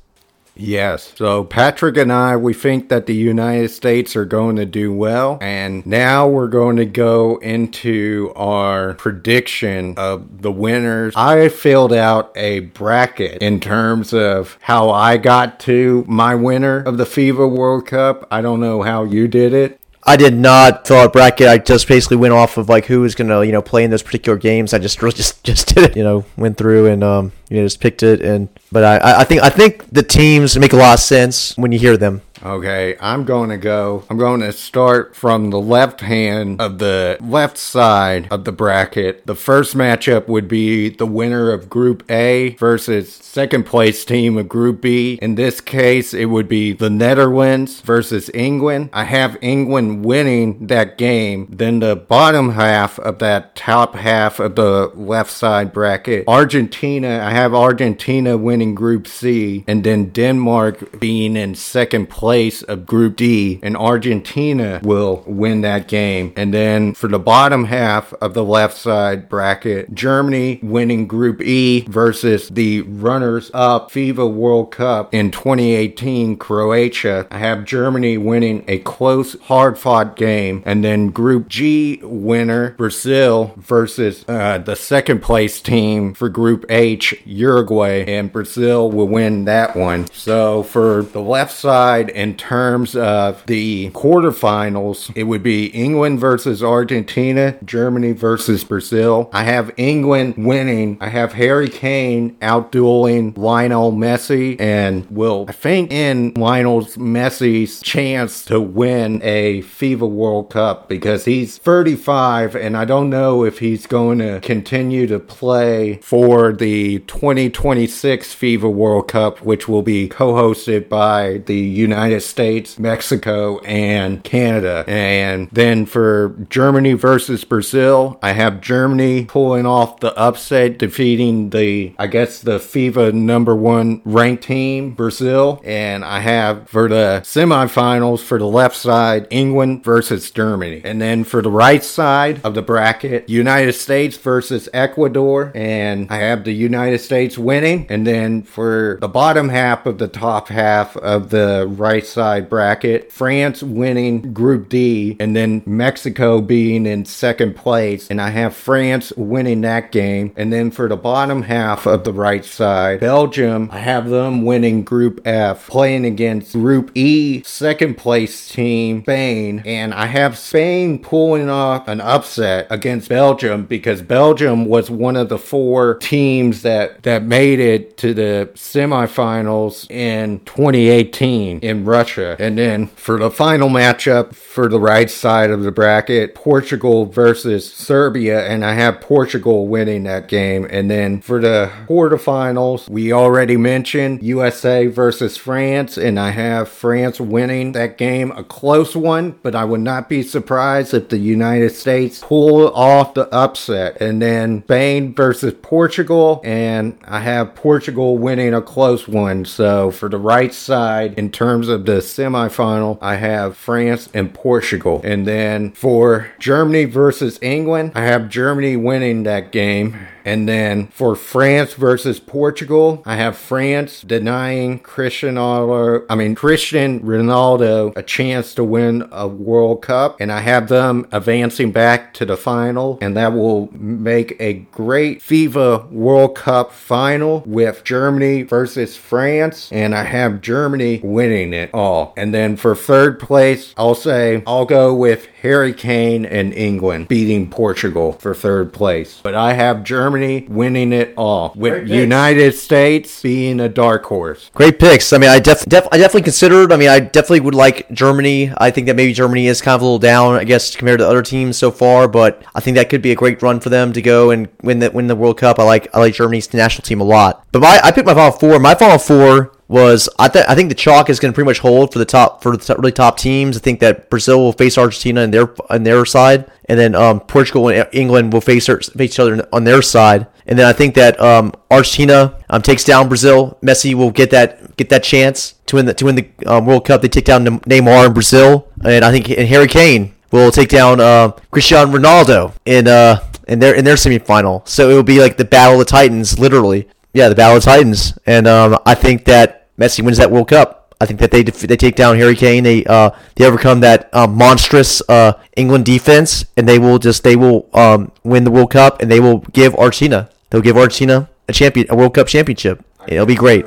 Yes. 0.59 1.13
So 1.15 1.43
Patrick 1.43 1.97
and 1.97 2.11
I, 2.11 2.35
we 2.35 2.53
think 2.53 2.89
that 2.89 3.05
the 3.05 3.15
United 3.15 3.69
States 3.69 4.15
are 4.15 4.25
going 4.25 4.55
to 4.57 4.65
do 4.65 4.93
well. 4.93 5.37
And 5.41 5.85
now 5.85 6.27
we're 6.27 6.47
going 6.47 6.77
to 6.77 6.85
go 6.85 7.37
into 7.37 8.31
our 8.35 8.93
prediction 8.95 9.93
of 9.97 10.41
the 10.41 10.51
winners. 10.51 11.13
I 11.15 11.49
filled 11.49 11.93
out 11.93 12.31
a 12.35 12.61
bracket 12.61 13.41
in 13.41 13.59
terms 13.59 14.13
of 14.13 14.57
how 14.61 14.89
I 14.89 15.17
got 15.17 15.59
to 15.61 16.05
my 16.07 16.35
winner 16.35 16.79
of 16.79 16.97
the 16.97 17.05
FIFA 17.05 17.55
World 17.55 17.87
Cup. 17.87 18.27
I 18.31 18.41
don't 18.41 18.59
know 18.59 18.81
how 18.81 19.03
you 19.03 19.27
did 19.27 19.53
it. 19.53 19.79
I 20.07 20.15
did 20.15 20.33
not 20.33 20.87
fill 20.87 20.97
out 20.97 21.11
bracket. 21.11 21.49
I 21.49 21.57
just 21.57 21.85
basically 21.85 22.15
went 22.15 22.33
off 22.33 22.57
of 22.57 22.69
like 22.69 22.85
who 22.85 23.01
was 23.01 23.13
gonna 23.13 23.43
you 23.43 23.51
know 23.51 23.61
play 23.61 23.83
in 23.83 23.91
those 23.91 24.01
particular 24.01 24.37
games. 24.37 24.73
I 24.73 24.79
just 24.79 24.99
just 25.15 25.43
just 25.43 25.75
did 25.75 25.91
it. 25.91 25.97
You 25.97 26.03
know, 26.03 26.25
went 26.37 26.57
through 26.57 26.87
and 26.87 27.03
um 27.03 27.33
you 27.49 27.57
know 27.57 27.65
just 27.65 27.81
picked 27.81 28.03
it 28.03 28.21
and 28.21 28.47
but 28.71 28.83
I 28.83 29.19
I 29.19 29.23
think 29.25 29.43
I 29.43 29.49
think 29.49 29.85
the 29.91 30.03
teams 30.03 30.57
make 30.57 30.71
a 30.73 30.77
lot 30.77 30.93
of 30.93 30.99
sense 31.01 31.57
when 31.57 31.73
you 31.73 31.79
hear 31.79 31.97
them. 31.97 32.21
Okay, 32.43 32.95
I'm 32.99 33.23
going 33.23 33.49
to 33.49 33.57
go. 33.57 34.03
I'm 34.09 34.17
going 34.17 34.41
to 34.41 34.51
start 34.51 35.15
from 35.15 35.49
the 35.49 35.59
left 35.59 36.01
hand 36.01 36.61
of 36.61 36.77
the 36.77 37.17
left 37.19 37.57
side 37.57 38.27
of 38.31 38.45
the 38.45 38.51
bracket. 38.51 39.25
The 39.25 39.35
first 39.35 39.75
matchup 39.75 40.27
would 40.27 40.47
be 40.47 40.89
the 40.89 41.05
winner 41.05 41.51
of 41.51 41.69
Group 41.69 42.09
A 42.11 42.55
versus 42.55 43.13
second 43.13 43.65
place 43.65 44.05
team 44.05 44.37
of 44.37 44.47
Group 44.47 44.81
B. 44.81 45.17
In 45.21 45.35
this 45.35 45.61
case, 45.61 46.13
it 46.13 46.25
would 46.25 46.47
be 46.47 46.73
the 46.73 46.89
Netherlands 46.89 47.81
versus 47.81 48.29
England. 48.33 48.89
I 48.93 49.05
have 49.05 49.37
England 49.41 50.05
winning 50.05 50.67
that 50.67 50.97
game. 50.97 51.47
Then 51.49 51.79
the 51.79 51.95
bottom 51.95 52.51
half 52.51 52.99
of 52.99 53.19
that 53.19 53.55
top 53.55 53.95
half 53.95 54.39
of 54.39 54.55
the 54.55 54.91
left 54.95 55.31
side 55.31 55.73
bracket, 55.73 56.25
Argentina, 56.27 57.21
I 57.23 57.31
have 57.31 57.53
Argentina 57.53 58.37
winning 58.37 58.75
Group 58.75 59.07
C, 59.07 59.63
and 59.67 59.83
then 59.83 60.09
Denmark 60.09 60.99
being 60.99 61.35
in 61.35 61.55
second 61.55 62.09
place 62.09 62.26
place 62.27 62.61
of 62.63 62.85
Group 62.85 63.15
D, 63.15 63.57
and 63.63 63.77
Argentina 63.77 64.81
will 64.83 65.23
win 65.25 65.61
that 65.61 65.87
game. 65.87 66.33
And 66.35 66.53
then 66.53 66.93
for 66.93 67.07
the 67.07 67.19
bottom 67.19 67.63
half 67.63 68.11
of 68.15 68.33
the 68.33 68.43
left 68.43 68.75
side 68.75 69.29
bracket, 69.29 69.93
Germany 69.93 70.59
winning 70.61 71.07
Group 71.07 71.41
E 71.41 71.85
versus 71.87 72.49
the 72.49 72.81
runners 72.81 73.49
up 73.53 73.91
FIFA 73.93 74.33
World 74.33 74.71
Cup 74.71 75.13
in 75.13 75.31
2018, 75.31 76.35
Croatia. 76.35 77.27
I 77.31 77.37
have 77.37 77.63
Germany 77.63 78.17
winning 78.17 78.65
a 78.67 78.79
close, 78.79 79.39
hard 79.43 79.77
fought 79.77 80.17
game. 80.17 80.63
And 80.65 80.83
then 80.83 81.11
Group 81.11 81.47
G 81.47 82.01
winner, 82.03 82.71
Brazil 82.71 83.53
versus 83.55 84.25
uh, 84.27 84.57
the 84.57 84.75
second 84.75 85.21
place 85.21 85.61
team 85.61 86.13
for 86.13 86.27
Group 86.27 86.65
H, 86.67 87.13
Uruguay. 87.23 88.03
And 88.05 88.33
Brazil 88.33 88.91
will 88.91 89.07
win 89.07 89.45
that 89.45 89.77
one. 89.77 90.07
So 90.11 90.63
for 90.63 91.03
the 91.03 91.21
left 91.21 91.53
side, 91.53 92.16
in 92.17 92.35
terms 92.35 92.95
of 92.95 93.45
the 93.45 93.91
quarterfinals, 93.91 95.11
it 95.15 95.25
would 95.25 95.43
be 95.43 95.67
England 95.67 96.19
versus 96.19 96.63
Argentina, 96.63 97.55
Germany 97.63 98.11
versus 98.11 98.63
Brazil. 98.63 99.29
I 99.31 99.43
have 99.43 99.71
England 99.77 100.33
winning. 100.35 100.97
I 100.99 101.09
have 101.09 101.33
Harry 101.33 101.69
Kane 101.69 102.35
outdueling 102.37 103.37
Lionel 103.37 103.91
Messi 103.91 104.59
and 104.59 105.05
will, 105.11 105.45
I 105.47 105.51
think, 105.51 105.91
in 105.91 106.33
Lionel 106.33 106.85
Messi's 106.85 107.81
chance 107.81 108.43
to 108.45 108.59
win 108.59 109.21
a 109.21 109.61
FIFA 109.61 110.09
World 110.09 110.49
Cup 110.49 110.89
because 110.89 111.25
he's 111.25 111.59
35 111.59 112.55
and 112.55 112.75
I 112.75 112.85
don't 112.85 113.11
know 113.11 113.43
if 113.43 113.59
he's 113.59 113.85
going 113.85 114.17
to 114.19 114.39
continue 114.39 115.05
to 115.05 115.19
play 115.19 115.99
for 116.01 116.51
the 116.51 116.97
2026 116.99 118.33
FIFA 118.33 118.73
World 118.73 119.07
Cup, 119.07 119.43
which 119.43 119.67
will 119.67 119.83
be 119.83 120.07
co 120.09 120.33
hosted 120.33 120.89
by 120.89 121.43
the 121.45 121.55
United 121.55 122.06
United 122.07 122.21
States, 122.21 122.79
Mexico, 122.79 123.59
and 123.59 124.23
Canada. 124.23 124.85
And 124.87 125.49
then 125.51 125.85
for 125.85 126.35
Germany 126.49 126.93
versus 126.93 127.43
Brazil, 127.43 128.17
I 128.23 128.31
have 128.31 128.61
Germany 128.61 129.25
pulling 129.25 129.65
off 129.65 129.99
the 129.99 130.17
upset, 130.17 130.79
defeating 130.79 131.49
the, 131.49 131.93
I 131.99 132.07
guess, 132.07 132.39
the 132.39 132.59
FIFA 132.59 133.13
number 133.13 133.53
one 133.53 134.01
ranked 134.05 134.43
team, 134.43 134.91
Brazil. 134.91 135.61
And 135.65 136.05
I 136.05 136.21
have 136.21 136.69
for 136.69 136.87
the 136.87 137.21
semifinals 137.25 138.21
for 138.21 138.39
the 138.39 138.47
left 138.47 138.77
side, 138.77 139.27
England 139.29 139.83
versus 139.83 140.31
Germany. 140.31 140.81
And 140.85 141.01
then 141.01 141.25
for 141.25 141.41
the 141.41 141.51
right 141.51 141.83
side 141.83 142.39
of 142.45 142.53
the 142.53 142.61
bracket, 142.61 143.27
United 143.29 143.73
States 143.73 144.15
versus 144.15 144.69
Ecuador. 144.73 145.51
And 145.53 146.09
I 146.09 146.19
have 146.19 146.45
the 146.45 146.53
United 146.53 146.99
States 146.99 147.37
winning. 147.37 147.85
And 147.89 148.07
then 148.07 148.43
for 148.43 148.97
the 149.01 149.09
bottom 149.09 149.49
half 149.49 149.85
of 149.85 149.97
the 149.97 150.07
top 150.07 150.47
half 150.47 150.95
of 150.95 151.31
the 151.31 151.67
right 151.67 151.96
right 151.97 152.05
side 152.05 152.47
bracket. 152.47 153.11
France 153.11 153.63
winning 153.63 154.31
Group 154.31 154.69
D, 154.69 155.17
and 155.19 155.35
then 155.35 155.63
Mexico 155.65 156.41
being 156.41 156.85
in 156.85 157.05
second 157.05 157.55
place. 157.55 158.07
And 158.11 158.21
I 158.21 158.29
have 158.29 158.55
France 158.55 159.11
winning 159.17 159.61
that 159.61 159.91
game. 159.91 160.31
And 160.35 160.53
then 160.53 160.69
for 160.69 160.87
the 160.87 160.95
bottom 160.95 161.41
half 161.41 161.87
of 161.87 162.03
the 162.03 162.13
right 162.13 162.45
side, 162.45 162.99
Belgium, 162.99 163.69
I 163.71 163.79
have 163.79 164.11
them 164.11 164.43
winning 164.43 164.83
Group 164.83 165.21
F, 165.25 165.67
playing 165.67 166.05
against 166.05 166.53
Group 166.53 166.91
E, 166.93 167.41
second 167.43 167.97
place 167.97 168.47
team, 168.47 169.01
Spain. 169.01 169.63
And 169.65 169.91
I 169.95 170.05
have 170.05 170.37
Spain 170.37 170.99
pulling 170.99 171.49
off 171.49 171.87
an 171.87 171.99
upset 171.99 172.67
against 172.69 173.09
Belgium 173.09 173.65
because 173.65 174.03
Belgium 174.03 174.65
was 174.65 174.91
one 174.91 175.15
of 175.15 175.29
the 175.29 175.39
four 175.39 175.95
teams 175.95 176.61
that, 176.61 177.01
that 177.01 177.23
made 177.23 177.59
it 177.59 177.97
to 177.97 178.13
the 178.13 178.51
semifinals 178.53 179.89
in 179.89 180.41
2018 180.41 181.59
in 181.59 181.86
Russia. 181.87 182.35
And 182.39 182.57
then 182.57 182.87
for 182.87 183.17
the 183.17 183.31
final 183.31 183.69
matchup 183.69 184.35
for 184.35 184.67
the 184.67 184.79
right 184.79 185.09
side 185.09 185.51
of 185.51 185.63
the 185.63 185.71
bracket, 185.71 186.33
Portugal 186.33 187.05
versus 187.05 187.71
Serbia. 187.71 188.47
And 188.47 188.65
I 188.65 188.73
have 188.73 189.01
Portugal 189.01 189.67
winning 189.67 190.03
that 190.03 190.27
game. 190.27 190.67
And 190.69 190.89
then 190.89 191.21
for 191.21 191.39
the 191.39 191.71
quarterfinals, 191.87 192.89
we 192.89 193.13
already 193.13 193.57
mentioned 193.57 194.23
USA 194.23 194.87
versus 194.87 195.37
France. 195.37 195.97
And 195.97 196.19
I 196.19 196.31
have 196.31 196.69
France 196.69 197.19
winning 197.19 197.73
that 197.73 197.97
game. 197.97 198.31
A 198.31 198.43
close 198.43 198.95
one, 198.95 199.37
but 199.43 199.55
I 199.55 199.63
would 199.63 199.81
not 199.81 200.09
be 200.09 200.23
surprised 200.23 200.93
if 200.93 201.09
the 201.09 201.17
United 201.17 201.71
States 201.71 202.19
pull 202.23 202.73
off 202.73 203.13
the 203.13 203.33
upset. 203.33 204.01
And 204.01 204.21
then 204.21 204.63
Spain 204.63 205.13
versus 205.13 205.53
Portugal. 205.61 206.41
And 206.43 206.97
I 207.05 207.19
have 207.19 207.55
Portugal 207.55 208.17
winning 208.17 208.53
a 208.53 208.61
close 208.61 209.07
one. 209.07 209.45
So 209.45 209.91
for 209.91 210.09
the 210.09 210.17
right 210.17 210.53
side, 210.53 211.13
in 211.17 211.31
terms 211.31 211.67
of 211.67 211.76
the 211.77 211.97
semifinal, 211.97 212.97
I 213.01 213.15
have 213.15 213.57
France 213.57 214.09
and 214.13 214.33
Portugal. 214.33 215.01
And 215.03 215.27
then 215.27 215.71
for 215.71 216.31
Germany 216.39 216.85
versus 216.85 217.39
England, 217.41 217.91
I 217.95 218.03
have 218.03 218.29
Germany 218.29 218.75
winning 218.75 219.23
that 219.23 219.51
game. 219.51 219.97
And 220.27 220.47
then 220.47 220.87
for 220.87 221.15
France 221.15 221.73
versus 221.75 222.19
Portugal, 222.19 223.01
I 223.05 223.15
have 223.15 223.37
France 223.37 224.01
denying 224.01 224.79
Cristiano, 224.79 226.05
I 226.09 226.15
mean 226.15 226.35
Christian 226.35 226.99
Ronaldo 226.99 227.95
a 227.95 228.03
chance 228.03 228.53
to 228.55 228.63
win 228.65 229.07
a 229.13 229.25
World 229.25 229.81
Cup, 229.81 230.19
and 230.19 230.29
I 230.29 230.41
have 230.41 230.67
them 230.67 231.07
advancing 231.13 231.71
back 231.71 232.13
to 232.15 232.25
the 232.25 232.35
final, 232.35 232.97
and 232.99 233.15
that 233.15 233.31
will 233.31 233.69
make 233.71 234.35
a 234.41 234.53
great 234.53 235.21
FIFA 235.21 235.89
World 235.91 236.35
Cup 236.35 236.73
final 236.73 237.41
with 237.45 237.85
Germany 237.85 238.41
versus 238.43 238.97
France, 238.97 239.71
and 239.71 239.95
I 239.95 240.03
have 240.03 240.41
Germany 240.41 240.99
winning 241.01 241.53
it 241.53 241.69
all. 241.73 242.13
And 242.17 242.33
then 242.33 242.57
for 242.57 242.75
third 242.75 243.17
place, 243.17 243.73
I'll 243.77 243.95
say 243.95 244.43
I'll 244.45 244.65
go 244.65 244.93
with 244.93 245.27
Harry 245.47 245.73
Kane 245.73 246.25
and 246.25 246.53
England 246.53 247.07
beating 247.07 247.49
Portugal 247.49 248.11
for 248.13 248.35
third 248.35 248.73
place, 248.73 249.21
but 249.23 249.33
I 249.33 249.53
have 249.53 249.83
Germany 249.83 250.45
winning 250.49 250.91
it 250.91 251.13
all, 251.15 251.53
with 251.55 251.87
United 251.87 252.53
States 252.53 253.21
being 253.21 253.59
a 253.59 253.69
dark 253.69 254.05
horse. 254.05 254.51
Great 254.53 254.77
picks. 254.77 255.13
I 255.13 255.17
mean, 255.17 255.29
I 255.29 255.39
def, 255.39 255.63
def 255.65 255.87
I 255.91 255.97
definitely 255.97 256.23
considered. 256.23 256.73
I 256.73 256.75
mean, 256.77 256.89
I 256.89 256.99
definitely 256.99 257.39
would 257.41 257.55
like 257.55 257.89
Germany. 257.91 258.51
I 258.57 258.71
think 258.71 258.87
that 258.87 258.95
maybe 258.95 259.13
Germany 259.13 259.47
is 259.47 259.61
kind 259.61 259.75
of 259.75 259.81
a 259.81 259.85
little 259.85 259.99
down, 259.99 260.35
I 260.35 260.43
guess, 260.43 260.75
compared 260.75 260.99
to 260.99 261.07
other 261.07 261.21
teams 261.21 261.57
so 261.57 261.71
far. 261.71 262.07
But 262.07 262.43
I 262.53 262.59
think 262.59 262.75
that 262.75 262.89
could 262.89 263.01
be 263.01 263.11
a 263.11 263.15
great 263.15 263.41
run 263.41 263.59
for 263.59 263.69
them 263.69 263.93
to 263.93 264.01
go 264.01 264.31
and 264.31 264.49
win 264.61 264.79
the 264.79 264.91
win 264.91 265.07
the 265.07 265.15
World 265.15 265.37
Cup. 265.37 265.59
I 265.59 265.63
like 265.63 265.87
I 265.95 265.99
like 265.99 266.13
Germany's 266.13 266.53
national 266.53 266.83
team 266.83 266.99
a 266.99 267.05
lot. 267.05 267.45
But 267.51 267.61
my 267.61 267.79
I 267.83 267.91
picked 267.91 268.05
my 268.05 268.13
final 268.13 268.31
four. 268.31 268.59
My 268.59 268.75
final 268.75 268.97
four 268.97 269.56
was 269.67 270.07
I, 270.17 270.27
th- 270.29 270.45
I 270.47 270.55
think 270.55 270.69
the 270.69 270.75
chalk 270.75 271.09
is 271.09 271.19
going 271.19 271.31
to 271.31 271.35
pretty 271.35 271.47
much 271.47 271.59
hold 271.59 271.91
for 271.91 271.99
the 271.99 272.05
top 272.05 272.41
for 272.41 272.55
the 272.55 272.75
really 272.75 272.91
top 272.91 273.17
teams. 273.17 273.57
I 273.57 273.59
think 273.59 273.79
that 273.81 274.09
Brazil 274.09 274.39
will 274.39 274.53
face 274.53 274.77
Argentina 274.77 275.23
on 275.23 275.31
their 275.31 275.53
on 275.69 275.83
their 275.83 276.05
side, 276.05 276.49
and 276.65 276.79
then 276.79 276.95
um, 276.95 277.19
Portugal 277.19 277.69
and 277.69 277.87
England 277.91 278.31
will 278.31 278.41
face, 278.41 278.67
face 278.67 278.89
each 278.99 279.19
other 279.19 279.47
on 279.51 279.63
their 279.65 279.81
side. 279.81 280.27
And 280.45 280.57
then 280.57 280.65
I 280.65 280.73
think 280.73 280.95
that 280.95 281.19
um, 281.19 281.53
Argentina 281.69 282.37
um, 282.49 282.61
takes 282.61 282.85
down 282.85 283.09
Brazil. 283.09 283.57
Messi 283.61 283.93
will 283.93 284.11
get 284.11 284.31
that 284.31 284.77
get 284.77 284.89
that 284.89 285.03
chance 285.03 285.55
to 285.65 285.75
win 285.75 285.85
the 285.85 285.93
to 285.95 286.05
win 286.05 286.15
the 286.15 286.29
um, 286.45 286.65
World 286.65 286.85
Cup. 286.85 287.01
They 287.01 287.09
take 287.09 287.25
down 287.25 287.45
Neymar 287.45 288.07
in 288.07 288.13
Brazil, 288.13 288.69
and 288.85 289.03
I 289.03 289.11
think 289.11 289.29
and 289.29 289.47
Harry 289.47 289.67
Kane 289.67 290.13
will 290.31 290.51
take 290.51 290.69
down 290.69 291.01
uh, 291.01 291.31
Cristiano 291.51 291.91
Ronaldo 291.91 292.53
in 292.65 292.87
uh 292.87 293.19
in 293.47 293.59
their 293.59 293.75
in 293.75 293.83
their 293.83 293.95
semifinal. 293.95 294.65
So 294.67 294.89
it 294.89 294.93
will 294.93 295.03
be 295.03 295.19
like 295.19 295.37
the 295.37 295.45
battle 295.45 295.73
of 295.73 295.79
the 295.79 295.91
Titans, 295.91 296.39
literally. 296.39 296.87
Yeah, 297.17 297.29
the 297.29 297.33
battle 297.33 297.57
of 297.57 297.63
Titans, 297.63 298.15
and 298.27 298.45
um, 298.45 298.77
I 298.85 298.93
think 298.93 299.25
that 299.25 299.75
Messi 299.75 300.05
wins 300.05 300.19
that 300.19 300.29
World 300.29 300.49
Cup. 300.49 300.93
I 301.01 301.07
think 301.07 301.19
that 301.19 301.31
they 301.31 301.41
def- 301.41 301.61
they 301.61 301.75
take 301.75 301.95
down 301.95 302.15
Harry 302.15 302.35
Kane. 302.35 302.63
They 302.63 302.85
uh, 302.85 303.09
they 303.33 303.45
overcome 303.45 303.79
that 303.79 304.07
uh, 304.13 304.27
monstrous 304.27 305.01
uh, 305.09 305.33
England 305.55 305.85
defense, 305.85 306.45
and 306.55 306.69
they 306.69 306.77
will 306.77 306.99
just 306.99 307.23
they 307.23 307.35
will 307.35 307.69
um, 307.73 308.11
win 308.23 308.43
the 308.43 308.51
World 308.51 308.69
Cup, 308.69 309.01
and 309.01 309.09
they 309.09 309.19
will 309.19 309.39
give 309.51 309.73
Argentina 309.73 310.29
they'll 310.51 310.61
give 310.61 310.77
Argentina 310.77 311.27
a 311.49 311.53
champion 311.53 311.87
a 311.89 311.95
World 311.95 312.13
Cup 312.13 312.27
championship. 312.27 312.85
It'll 313.07 313.25
be 313.25 313.33
great. 313.33 313.65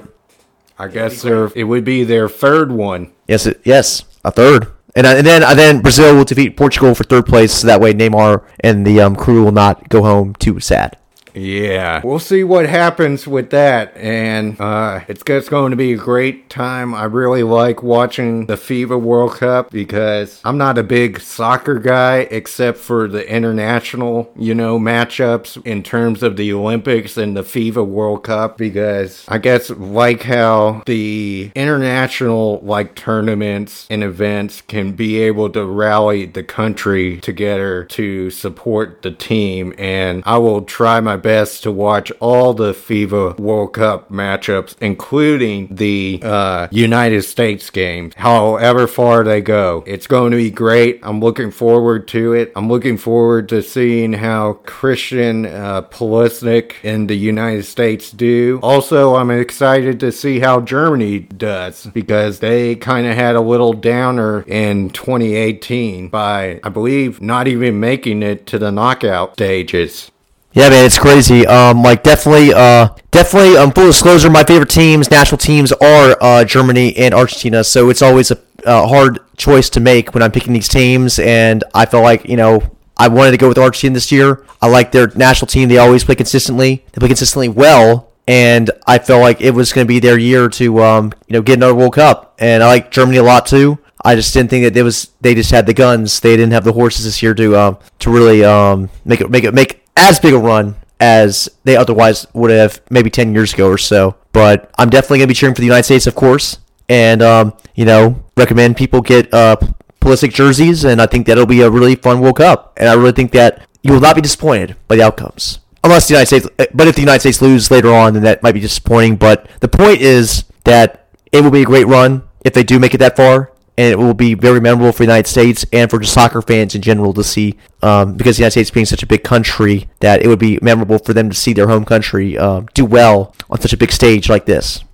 I 0.78 0.86
guess 0.86 1.24
it 1.24 1.64
would 1.64 1.84
be 1.84 2.04
their 2.04 2.28
third 2.28 2.70
one. 2.70 3.10
Yes, 3.26 3.46
it, 3.46 3.60
yes, 3.64 4.04
a 4.24 4.30
third. 4.30 4.68
And, 4.94 5.08
uh, 5.08 5.16
and 5.16 5.26
then 5.26 5.42
and 5.42 5.58
then 5.58 5.80
Brazil 5.80 6.14
will 6.14 6.24
defeat 6.24 6.56
Portugal 6.56 6.94
for 6.94 7.02
third 7.02 7.26
place, 7.26 7.52
so 7.52 7.66
that 7.66 7.80
way 7.80 7.94
Neymar 7.94 8.44
and 8.60 8.86
the 8.86 9.00
um, 9.00 9.16
crew 9.16 9.42
will 9.42 9.50
not 9.50 9.88
go 9.88 10.04
home 10.04 10.36
too 10.36 10.60
sad. 10.60 10.99
Yeah, 11.34 12.00
we'll 12.04 12.18
see 12.18 12.44
what 12.44 12.68
happens 12.68 13.26
with 13.26 13.50
that, 13.50 13.96
and 13.96 14.60
uh, 14.60 15.00
it's, 15.08 15.22
going 15.22 15.70
to 15.70 15.76
be 15.76 15.92
a 15.92 15.96
great 15.96 16.50
time. 16.50 16.94
I 16.94 17.04
really 17.04 17.42
like 17.42 17.82
watching 17.82 18.46
the 18.46 18.54
FIFA 18.54 19.00
World 19.00 19.32
Cup 19.32 19.70
because 19.70 20.40
I'm 20.44 20.58
not 20.58 20.78
a 20.78 20.82
big 20.82 21.20
soccer 21.20 21.78
guy 21.78 22.18
except 22.30 22.78
for 22.78 23.08
the 23.08 23.28
international, 23.28 24.30
you 24.36 24.54
know, 24.54 24.78
matchups 24.78 25.64
in 25.66 25.82
terms 25.82 26.22
of 26.22 26.36
the 26.36 26.52
Olympics 26.52 27.16
and 27.16 27.36
the 27.36 27.42
FIFA 27.42 27.86
World 27.86 28.24
Cup 28.24 28.58
because 28.58 29.24
I 29.28 29.38
guess 29.38 29.70
like 29.70 30.22
how 30.22 30.82
the 30.86 31.50
international 31.54 32.60
like 32.62 32.94
tournaments 32.94 33.86
and 33.90 34.02
events 34.02 34.62
can 34.62 34.92
be 34.92 35.18
able 35.20 35.50
to 35.50 35.64
rally 35.64 36.26
the 36.26 36.44
country 36.44 37.18
together 37.20 37.84
to 37.84 38.30
support 38.30 39.02
the 39.02 39.10
team, 39.10 39.74
and 39.78 40.22
I 40.26 40.38
will 40.38 40.62
try 40.62 41.00
my 41.00 41.16
best 41.22 41.62
to 41.62 41.72
watch 41.72 42.10
all 42.20 42.54
the 42.54 42.72
FIFA 42.72 43.38
World 43.38 43.72
Cup 43.74 44.10
matchups, 44.10 44.74
including 44.80 45.68
the 45.70 46.20
uh, 46.22 46.68
United 46.70 47.22
States 47.22 47.70
games, 47.70 48.14
however 48.16 48.86
far 48.86 49.24
they 49.24 49.40
go. 49.40 49.84
It's 49.86 50.06
going 50.06 50.30
to 50.32 50.36
be 50.36 50.50
great. 50.50 51.00
I'm 51.02 51.20
looking 51.20 51.50
forward 51.50 52.08
to 52.08 52.32
it. 52.32 52.52
I'm 52.56 52.68
looking 52.68 52.96
forward 52.96 53.48
to 53.50 53.62
seeing 53.62 54.12
how 54.14 54.54
Christian 54.64 55.46
uh, 55.46 55.82
Pulisic 55.82 56.74
in 56.82 57.06
the 57.06 57.16
United 57.16 57.64
States 57.64 58.10
do. 58.10 58.60
Also, 58.62 59.16
I'm 59.16 59.30
excited 59.30 60.00
to 60.00 60.12
see 60.12 60.40
how 60.40 60.60
Germany 60.60 61.20
does 61.20 61.86
because 61.86 62.40
they 62.40 62.76
kind 62.76 63.06
of 63.06 63.14
had 63.14 63.36
a 63.36 63.40
little 63.40 63.72
downer 63.72 64.42
in 64.42 64.90
2018 64.90 66.08
by, 66.08 66.60
I 66.62 66.68
believe, 66.68 67.20
not 67.20 67.48
even 67.48 67.80
making 67.80 68.22
it 68.22 68.46
to 68.46 68.58
the 68.58 68.70
knockout 68.70 69.34
stages. 69.34 70.09
Yeah, 70.52 70.68
man, 70.68 70.84
it's 70.84 70.98
crazy. 70.98 71.46
Um, 71.46 71.82
like 71.82 72.02
definitely, 72.02 72.52
uh, 72.52 72.88
definitely. 73.12 73.56
Um, 73.56 73.70
full 73.70 73.86
disclosure, 73.86 74.28
my 74.30 74.42
favorite 74.42 74.70
teams, 74.70 75.08
national 75.10 75.38
teams, 75.38 75.70
are 75.72 76.16
uh, 76.20 76.44
Germany 76.44 76.96
and 76.96 77.14
Argentina. 77.14 77.62
So 77.62 77.88
it's 77.88 78.02
always 78.02 78.32
a, 78.32 78.38
a 78.66 78.88
hard 78.88 79.20
choice 79.36 79.70
to 79.70 79.80
make 79.80 80.12
when 80.12 80.24
I'm 80.24 80.32
picking 80.32 80.52
these 80.52 80.68
teams, 80.68 81.20
and 81.20 81.62
I 81.72 81.86
felt 81.86 82.02
like 82.02 82.28
you 82.28 82.36
know 82.36 82.62
I 82.98 83.06
wanted 83.08 83.30
to 83.30 83.36
go 83.36 83.48
with 83.48 83.58
Argentina 83.58 83.94
this 83.94 84.10
year. 84.10 84.44
I 84.60 84.66
like 84.66 84.90
their 84.90 85.06
national 85.14 85.46
team; 85.46 85.68
they 85.68 85.78
always 85.78 86.02
play 86.02 86.16
consistently. 86.16 86.84
They 86.92 86.98
play 86.98 87.08
consistently 87.08 87.48
well, 87.48 88.10
and 88.26 88.72
I 88.88 88.98
felt 88.98 89.22
like 89.22 89.40
it 89.40 89.52
was 89.52 89.72
going 89.72 89.86
to 89.86 89.88
be 89.88 90.00
their 90.00 90.18
year 90.18 90.48
to 90.48 90.82
um, 90.82 91.12
you 91.28 91.34
know 91.34 91.42
get 91.42 91.58
another 91.58 91.76
World 91.76 91.94
Cup. 91.94 92.34
And 92.40 92.64
I 92.64 92.66
like 92.66 92.90
Germany 92.90 93.18
a 93.18 93.22
lot 93.22 93.46
too. 93.46 93.78
I 94.04 94.16
just 94.16 94.34
didn't 94.34 94.50
think 94.50 94.64
that 94.64 94.76
it 94.76 94.82
was 94.82 95.10
they 95.20 95.36
just 95.36 95.52
had 95.52 95.66
the 95.66 95.74
guns. 95.74 96.18
They 96.18 96.36
didn't 96.36 96.54
have 96.54 96.64
the 96.64 96.72
horses 96.72 97.04
this 97.04 97.22
year 97.22 97.34
to 97.34 97.56
um, 97.56 97.78
to 98.00 98.10
really 98.10 98.44
um, 98.44 98.90
make 99.04 99.20
it 99.20 99.30
make 99.30 99.44
it 99.44 99.54
make 99.54 99.79
as 99.96 100.18
big 100.20 100.34
a 100.34 100.38
run 100.38 100.76
as 101.00 101.48
they 101.64 101.76
otherwise 101.76 102.26
would 102.34 102.50
have 102.50 102.80
maybe 102.90 103.10
10 103.10 103.32
years 103.32 103.54
ago 103.54 103.68
or 103.68 103.78
so. 103.78 104.16
But 104.32 104.70
I'm 104.78 104.90
definitely 104.90 105.18
going 105.18 105.28
to 105.28 105.32
be 105.32 105.34
cheering 105.34 105.54
for 105.54 105.60
the 105.60 105.66
United 105.66 105.84
States, 105.84 106.06
of 106.06 106.14
course. 106.14 106.58
And, 106.88 107.22
um, 107.22 107.54
you 107.74 107.84
know, 107.84 108.22
recommend 108.36 108.76
people 108.76 109.00
get 109.00 109.32
uh, 109.32 109.56
Pulisic 110.00 110.32
jerseys, 110.32 110.84
and 110.84 111.00
I 111.00 111.06
think 111.06 111.26
that'll 111.26 111.46
be 111.46 111.62
a 111.62 111.70
really 111.70 111.94
fun 111.96 112.20
World 112.20 112.36
Cup. 112.36 112.74
And 112.76 112.88
I 112.88 112.94
really 112.94 113.12
think 113.12 113.32
that 113.32 113.66
you 113.82 113.92
will 113.92 114.00
not 114.00 114.14
be 114.14 114.22
disappointed 114.22 114.76
by 114.88 114.96
the 114.96 115.02
outcomes. 115.02 115.60
Unless 115.82 116.08
the 116.08 116.14
United 116.14 116.26
States, 116.26 116.46
uh, 116.58 116.66
but 116.74 116.88
if 116.88 116.94
the 116.94 117.00
United 117.00 117.20
States 117.20 117.40
lose 117.40 117.70
later 117.70 117.92
on, 117.92 118.12
then 118.14 118.22
that 118.24 118.42
might 118.42 118.52
be 118.52 118.60
disappointing. 118.60 119.16
But 119.16 119.48
the 119.60 119.68
point 119.68 120.02
is 120.02 120.44
that 120.64 121.08
it 121.32 121.42
will 121.42 121.50
be 121.50 121.62
a 121.62 121.66
great 121.66 121.86
run 121.86 122.22
if 122.44 122.52
they 122.52 122.62
do 122.62 122.78
make 122.78 122.94
it 122.94 122.98
that 122.98 123.16
far 123.16 123.52
and 123.80 123.90
it 123.90 123.98
will 123.98 124.12
be 124.12 124.34
very 124.34 124.60
memorable 124.60 124.92
for 124.92 124.98
the 124.98 125.04
United 125.04 125.26
States 125.26 125.64
and 125.72 125.88
for 125.88 125.98
just 125.98 126.12
soccer 126.12 126.42
fans 126.42 126.74
in 126.74 126.82
general 126.82 127.14
to 127.14 127.24
see, 127.24 127.58
um, 127.80 128.14
because 128.14 128.36
the 128.36 128.42
United 128.42 128.50
States 128.50 128.70
being 128.70 128.84
such 128.84 129.02
a 129.02 129.06
big 129.06 129.24
country, 129.24 129.88
that 130.00 130.20
it 130.20 130.28
would 130.28 130.38
be 130.38 130.58
memorable 130.60 130.98
for 130.98 131.14
them 131.14 131.30
to 131.30 131.34
see 131.34 131.54
their 131.54 131.66
home 131.66 131.86
country 131.86 132.36
um, 132.36 132.68
do 132.74 132.84
well 132.84 133.34
on 133.48 133.58
such 133.58 133.72
a 133.72 133.78
big 133.78 133.90
stage 133.90 134.28
like 134.28 134.44
this. 134.44 134.84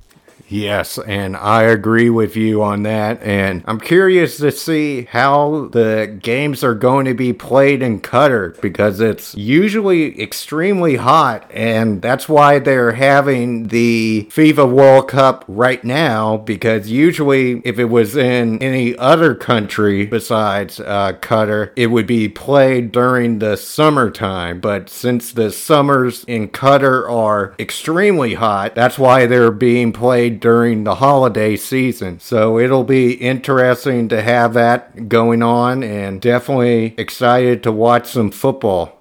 Yes, 0.49 0.99
and 0.99 1.37
I 1.37 1.63
agree 1.63 2.11
with 2.11 2.37
you 2.37 2.63
on 2.63 2.85
that. 2.85 3.23
And 3.23 3.65
I'm 3.67 3.81
curious 3.81 4.37
to 4.39 4.53
see 4.53 5.05
how 5.05 5.69
the 5.73 6.19
games 6.23 6.63
are 6.63 6.75
going 6.75 7.07
to 7.07 7.15
be 7.15 7.33
played 7.33 7.83
in 7.83 8.01
Qatar 8.01 8.61
because 8.61 9.01
it's 9.01 9.35
usually 9.35 10.21
extremely 10.21 10.97
hot. 10.97 11.51
And 11.51 12.01
that's 12.01 12.29
why 12.29 12.59
they're 12.59 12.93
having 12.93 13.69
the 13.69 14.29
FIFA 14.31 14.73
World 14.73 15.09
Cup 15.09 15.45
right 15.49 15.83
now 15.83 16.37
because 16.37 16.89
usually 16.89 17.61
if 17.65 17.79
it 17.79 17.87
was 17.87 18.17
in 18.17 18.63
any 18.63 18.97
other 18.99 19.35
country 19.35 20.07
besides 20.07 20.79
uh, 20.81 21.15
Qatar, 21.21 21.73
it 21.77 21.89
would 21.89 22.07
be 22.07 22.29
played 22.29 22.93
during 22.93 23.41
the 23.41 23.57
summertime. 23.57 24.61
But 24.61 24.89
since 24.91 25.33
the 25.33 25.51
summers 25.51 26.25
in 26.25 26.49
Qatar 26.49 27.11
are 27.11 27.55
extremely 27.59 28.35
hot, 28.35 28.75
that's 28.75 28.99
why 28.99 29.27
they're 29.27 29.51
being 29.51 29.93
played 29.93 30.36
during 30.37 30.85
the 30.85 30.97
holiday 30.97 31.57
season. 31.57 32.21
So 32.21 32.59
it'll 32.59 32.85
be 32.85 33.13
interesting 33.13 34.09
to 34.09 34.23
have 34.23 34.55
that 34.55 35.09
going 35.09 35.43
on 35.43 35.83
and 35.83 36.21
definitely 36.21 36.95
excited 36.99 37.63
to 37.65 37.73
watch 37.73 38.09
some 38.09 38.31
football. 38.31 38.97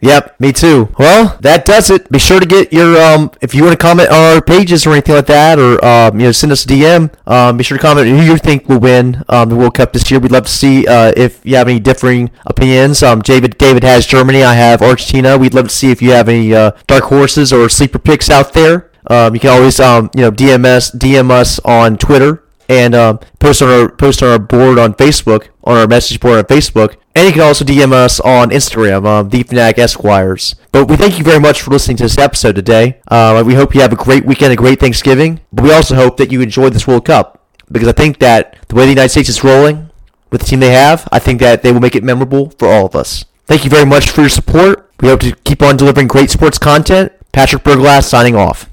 Yep, 0.00 0.38
me 0.40 0.52
too. 0.52 0.94
Well, 0.98 1.38
that 1.40 1.64
does 1.64 1.88
it. 1.88 2.10
Be 2.12 2.18
sure 2.18 2.38
to 2.38 2.44
get 2.44 2.70
your 2.70 3.00
um 3.00 3.30
if 3.40 3.54
you 3.54 3.62
want 3.64 3.72
to 3.72 3.82
comment 3.82 4.10
on 4.10 4.36
our 4.36 4.42
pages 4.42 4.86
or 4.86 4.92
anything 4.92 5.14
like 5.14 5.26
that, 5.26 5.58
or 5.58 5.82
um 5.82 6.20
you 6.20 6.26
know 6.26 6.32
send 6.32 6.52
us 6.52 6.64
a 6.64 6.68
DM. 6.68 7.10
Um, 7.26 7.56
be 7.56 7.64
sure 7.64 7.78
to 7.78 7.82
comment 7.82 8.06
who 8.06 8.20
you 8.20 8.36
think 8.36 8.68
will 8.68 8.78
win 8.78 9.24
um 9.30 9.48
the 9.48 9.56
World 9.56 9.74
Cup 9.74 9.94
this 9.94 10.10
year. 10.10 10.20
We'd 10.20 10.32
love 10.32 10.44
to 10.44 10.52
see 10.52 10.86
uh 10.86 11.12
if 11.16 11.40
you 11.44 11.56
have 11.56 11.66
any 11.68 11.80
differing 11.80 12.30
opinions. 12.44 13.02
Um, 13.02 13.22
David 13.22 13.56
David 13.56 13.84
has 13.84 14.06
Germany. 14.06 14.42
I 14.42 14.52
have 14.52 14.82
Argentina. 14.82 15.38
We'd 15.38 15.54
love 15.54 15.68
to 15.68 15.74
see 15.74 15.90
if 15.90 16.02
you 16.02 16.12
have 16.12 16.28
any 16.28 16.54
uh, 16.54 16.72
dark 16.86 17.04
horses 17.04 17.50
or 17.50 17.68
sleeper 17.70 17.98
picks 17.98 18.28
out 18.28 18.52
there. 18.52 18.90
Um, 19.08 19.34
you 19.34 19.40
can 19.40 19.50
always 19.50 19.78
um 19.80 20.10
you 20.14 20.22
know 20.22 20.30
DMS 20.30 20.94
DM 20.96 21.30
us 21.30 21.58
on 21.60 21.96
Twitter 21.96 22.42
and 22.68 22.94
um, 22.94 23.20
post 23.38 23.62
on 23.62 23.68
our 23.68 23.88
post 23.88 24.22
on 24.22 24.28
our 24.30 24.38
board 24.38 24.78
on 24.78 24.94
Facebook 24.94 25.48
on 25.64 25.76
our 25.76 25.86
message 25.86 26.20
board 26.20 26.38
on 26.38 26.44
Facebook. 26.44 26.96
And 27.14 27.26
you 27.26 27.32
can 27.32 27.42
also 27.42 27.64
DM 27.64 27.92
us 27.92 28.20
on 28.20 28.50
Instagram, 28.50 29.06
um, 29.06 29.30
the 29.30 29.42
Fanatic 29.42 29.78
Esquires. 29.78 30.54
But 30.70 30.86
we 30.86 30.96
thank 30.96 31.18
you 31.18 31.24
very 31.24 31.40
much 31.40 31.62
for 31.62 31.70
listening 31.70 31.96
to 31.98 32.02
this 32.02 32.18
episode 32.18 32.56
today. 32.56 33.00
Uh, 33.08 33.42
we 33.44 33.54
hope 33.54 33.74
you 33.74 33.80
have 33.80 33.92
a 33.92 33.96
great 33.96 34.26
weekend, 34.26 34.52
a 34.52 34.56
great 34.56 34.78
Thanksgiving. 34.78 35.40
But 35.50 35.64
we 35.64 35.72
also 35.72 35.94
hope 35.94 36.18
that 36.18 36.30
you 36.30 36.42
enjoyed 36.42 36.74
this 36.74 36.86
World 36.86 37.06
Cup 37.06 37.42
because 37.72 37.88
I 37.88 37.92
think 37.92 38.18
that 38.18 38.58
the 38.68 38.74
way 38.74 38.84
the 38.84 38.90
United 38.90 39.08
States 39.08 39.30
is 39.30 39.42
rolling 39.42 39.88
with 40.30 40.42
the 40.42 40.46
team 40.46 40.60
they 40.60 40.72
have, 40.72 41.08
I 41.10 41.18
think 41.18 41.40
that 41.40 41.62
they 41.62 41.72
will 41.72 41.80
make 41.80 41.96
it 41.96 42.04
memorable 42.04 42.50
for 42.58 42.68
all 42.68 42.84
of 42.84 42.94
us. 42.94 43.24
Thank 43.46 43.64
you 43.64 43.70
very 43.70 43.86
much 43.86 44.10
for 44.10 44.20
your 44.20 44.30
support. 44.30 44.90
We 45.00 45.08
hope 45.08 45.20
to 45.20 45.34
keep 45.36 45.62
on 45.62 45.78
delivering 45.78 46.08
great 46.08 46.30
sports 46.30 46.58
content. 46.58 47.12
Patrick 47.32 47.62
Berglass 47.62 48.04
signing 48.04 48.36
off. 48.36 48.68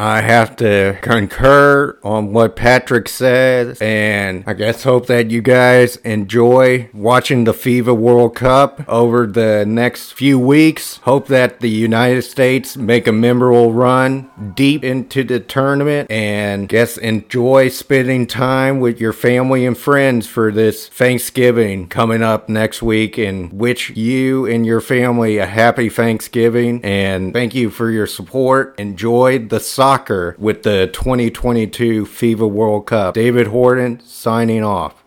I 0.00 0.22
have 0.22 0.56
to 0.56 0.96
concur 1.02 1.98
on 2.02 2.32
what 2.32 2.56
Patrick 2.56 3.06
said, 3.06 3.76
and 3.82 4.44
I 4.46 4.54
guess 4.54 4.82
hope 4.82 5.08
that 5.08 5.30
you 5.30 5.42
guys 5.42 5.96
enjoy 5.96 6.88
watching 6.94 7.44
the 7.44 7.52
FIFA 7.52 7.98
World 7.98 8.34
Cup 8.34 8.82
over 8.88 9.26
the 9.26 9.66
next 9.66 10.12
few 10.12 10.38
weeks. 10.38 10.96
Hope 11.02 11.26
that 11.26 11.60
the 11.60 11.68
United 11.68 12.22
States 12.22 12.78
make 12.78 13.06
a 13.06 13.12
memorable 13.12 13.74
run 13.74 14.30
deep 14.56 14.84
into 14.84 15.22
the 15.22 15.38
tournament, 15.38 16.10
and 16.10 16.66
guess 16.66 16.96
enjoy 16.96 17.68
spending 17.68 18.26
time 18.26 18.80
with 18.80 19.02
your 19.02 19.12
family 19.12 19.66
and 19.66 19.76
friends 19.76 20.26
for 20.26 20.50
this 20.50 20.88
Thanksgiving 20.88 21.88
coming 21.88 22.22
up 22.22 22.48
next 22.48 22.80
week, 22.80 23.18
and 23.18 23.52
wish 23.52 23.90
you 23.90 24.46
and 24.46 24.64
your 24.64 24.80
family 24.80 25.36
a 25.36 25.44
happy 25.44 25.90
Thanksgiving, 25.90 26.82
and 26.82 27.34
thank 27.34 27.54
you 27.54 27.68
for 27.68 27.90
your 27.90 28.06
support. 28.06 28.80
Enjoy 28.80 29.38
the 29.38 29.60
soccer 29.60 29.89
soccer 29.90 30.36
with 30.38 30.62
the 30.62 30.88
2022 30.92 32.06
FIFA 32.06 32.48
World 32.48 32.86
Cup. 32.86 33.12
David 33.12 33.48
Horton 33.48 34.00
signing 34.04 34.62
off. 34.62 34.99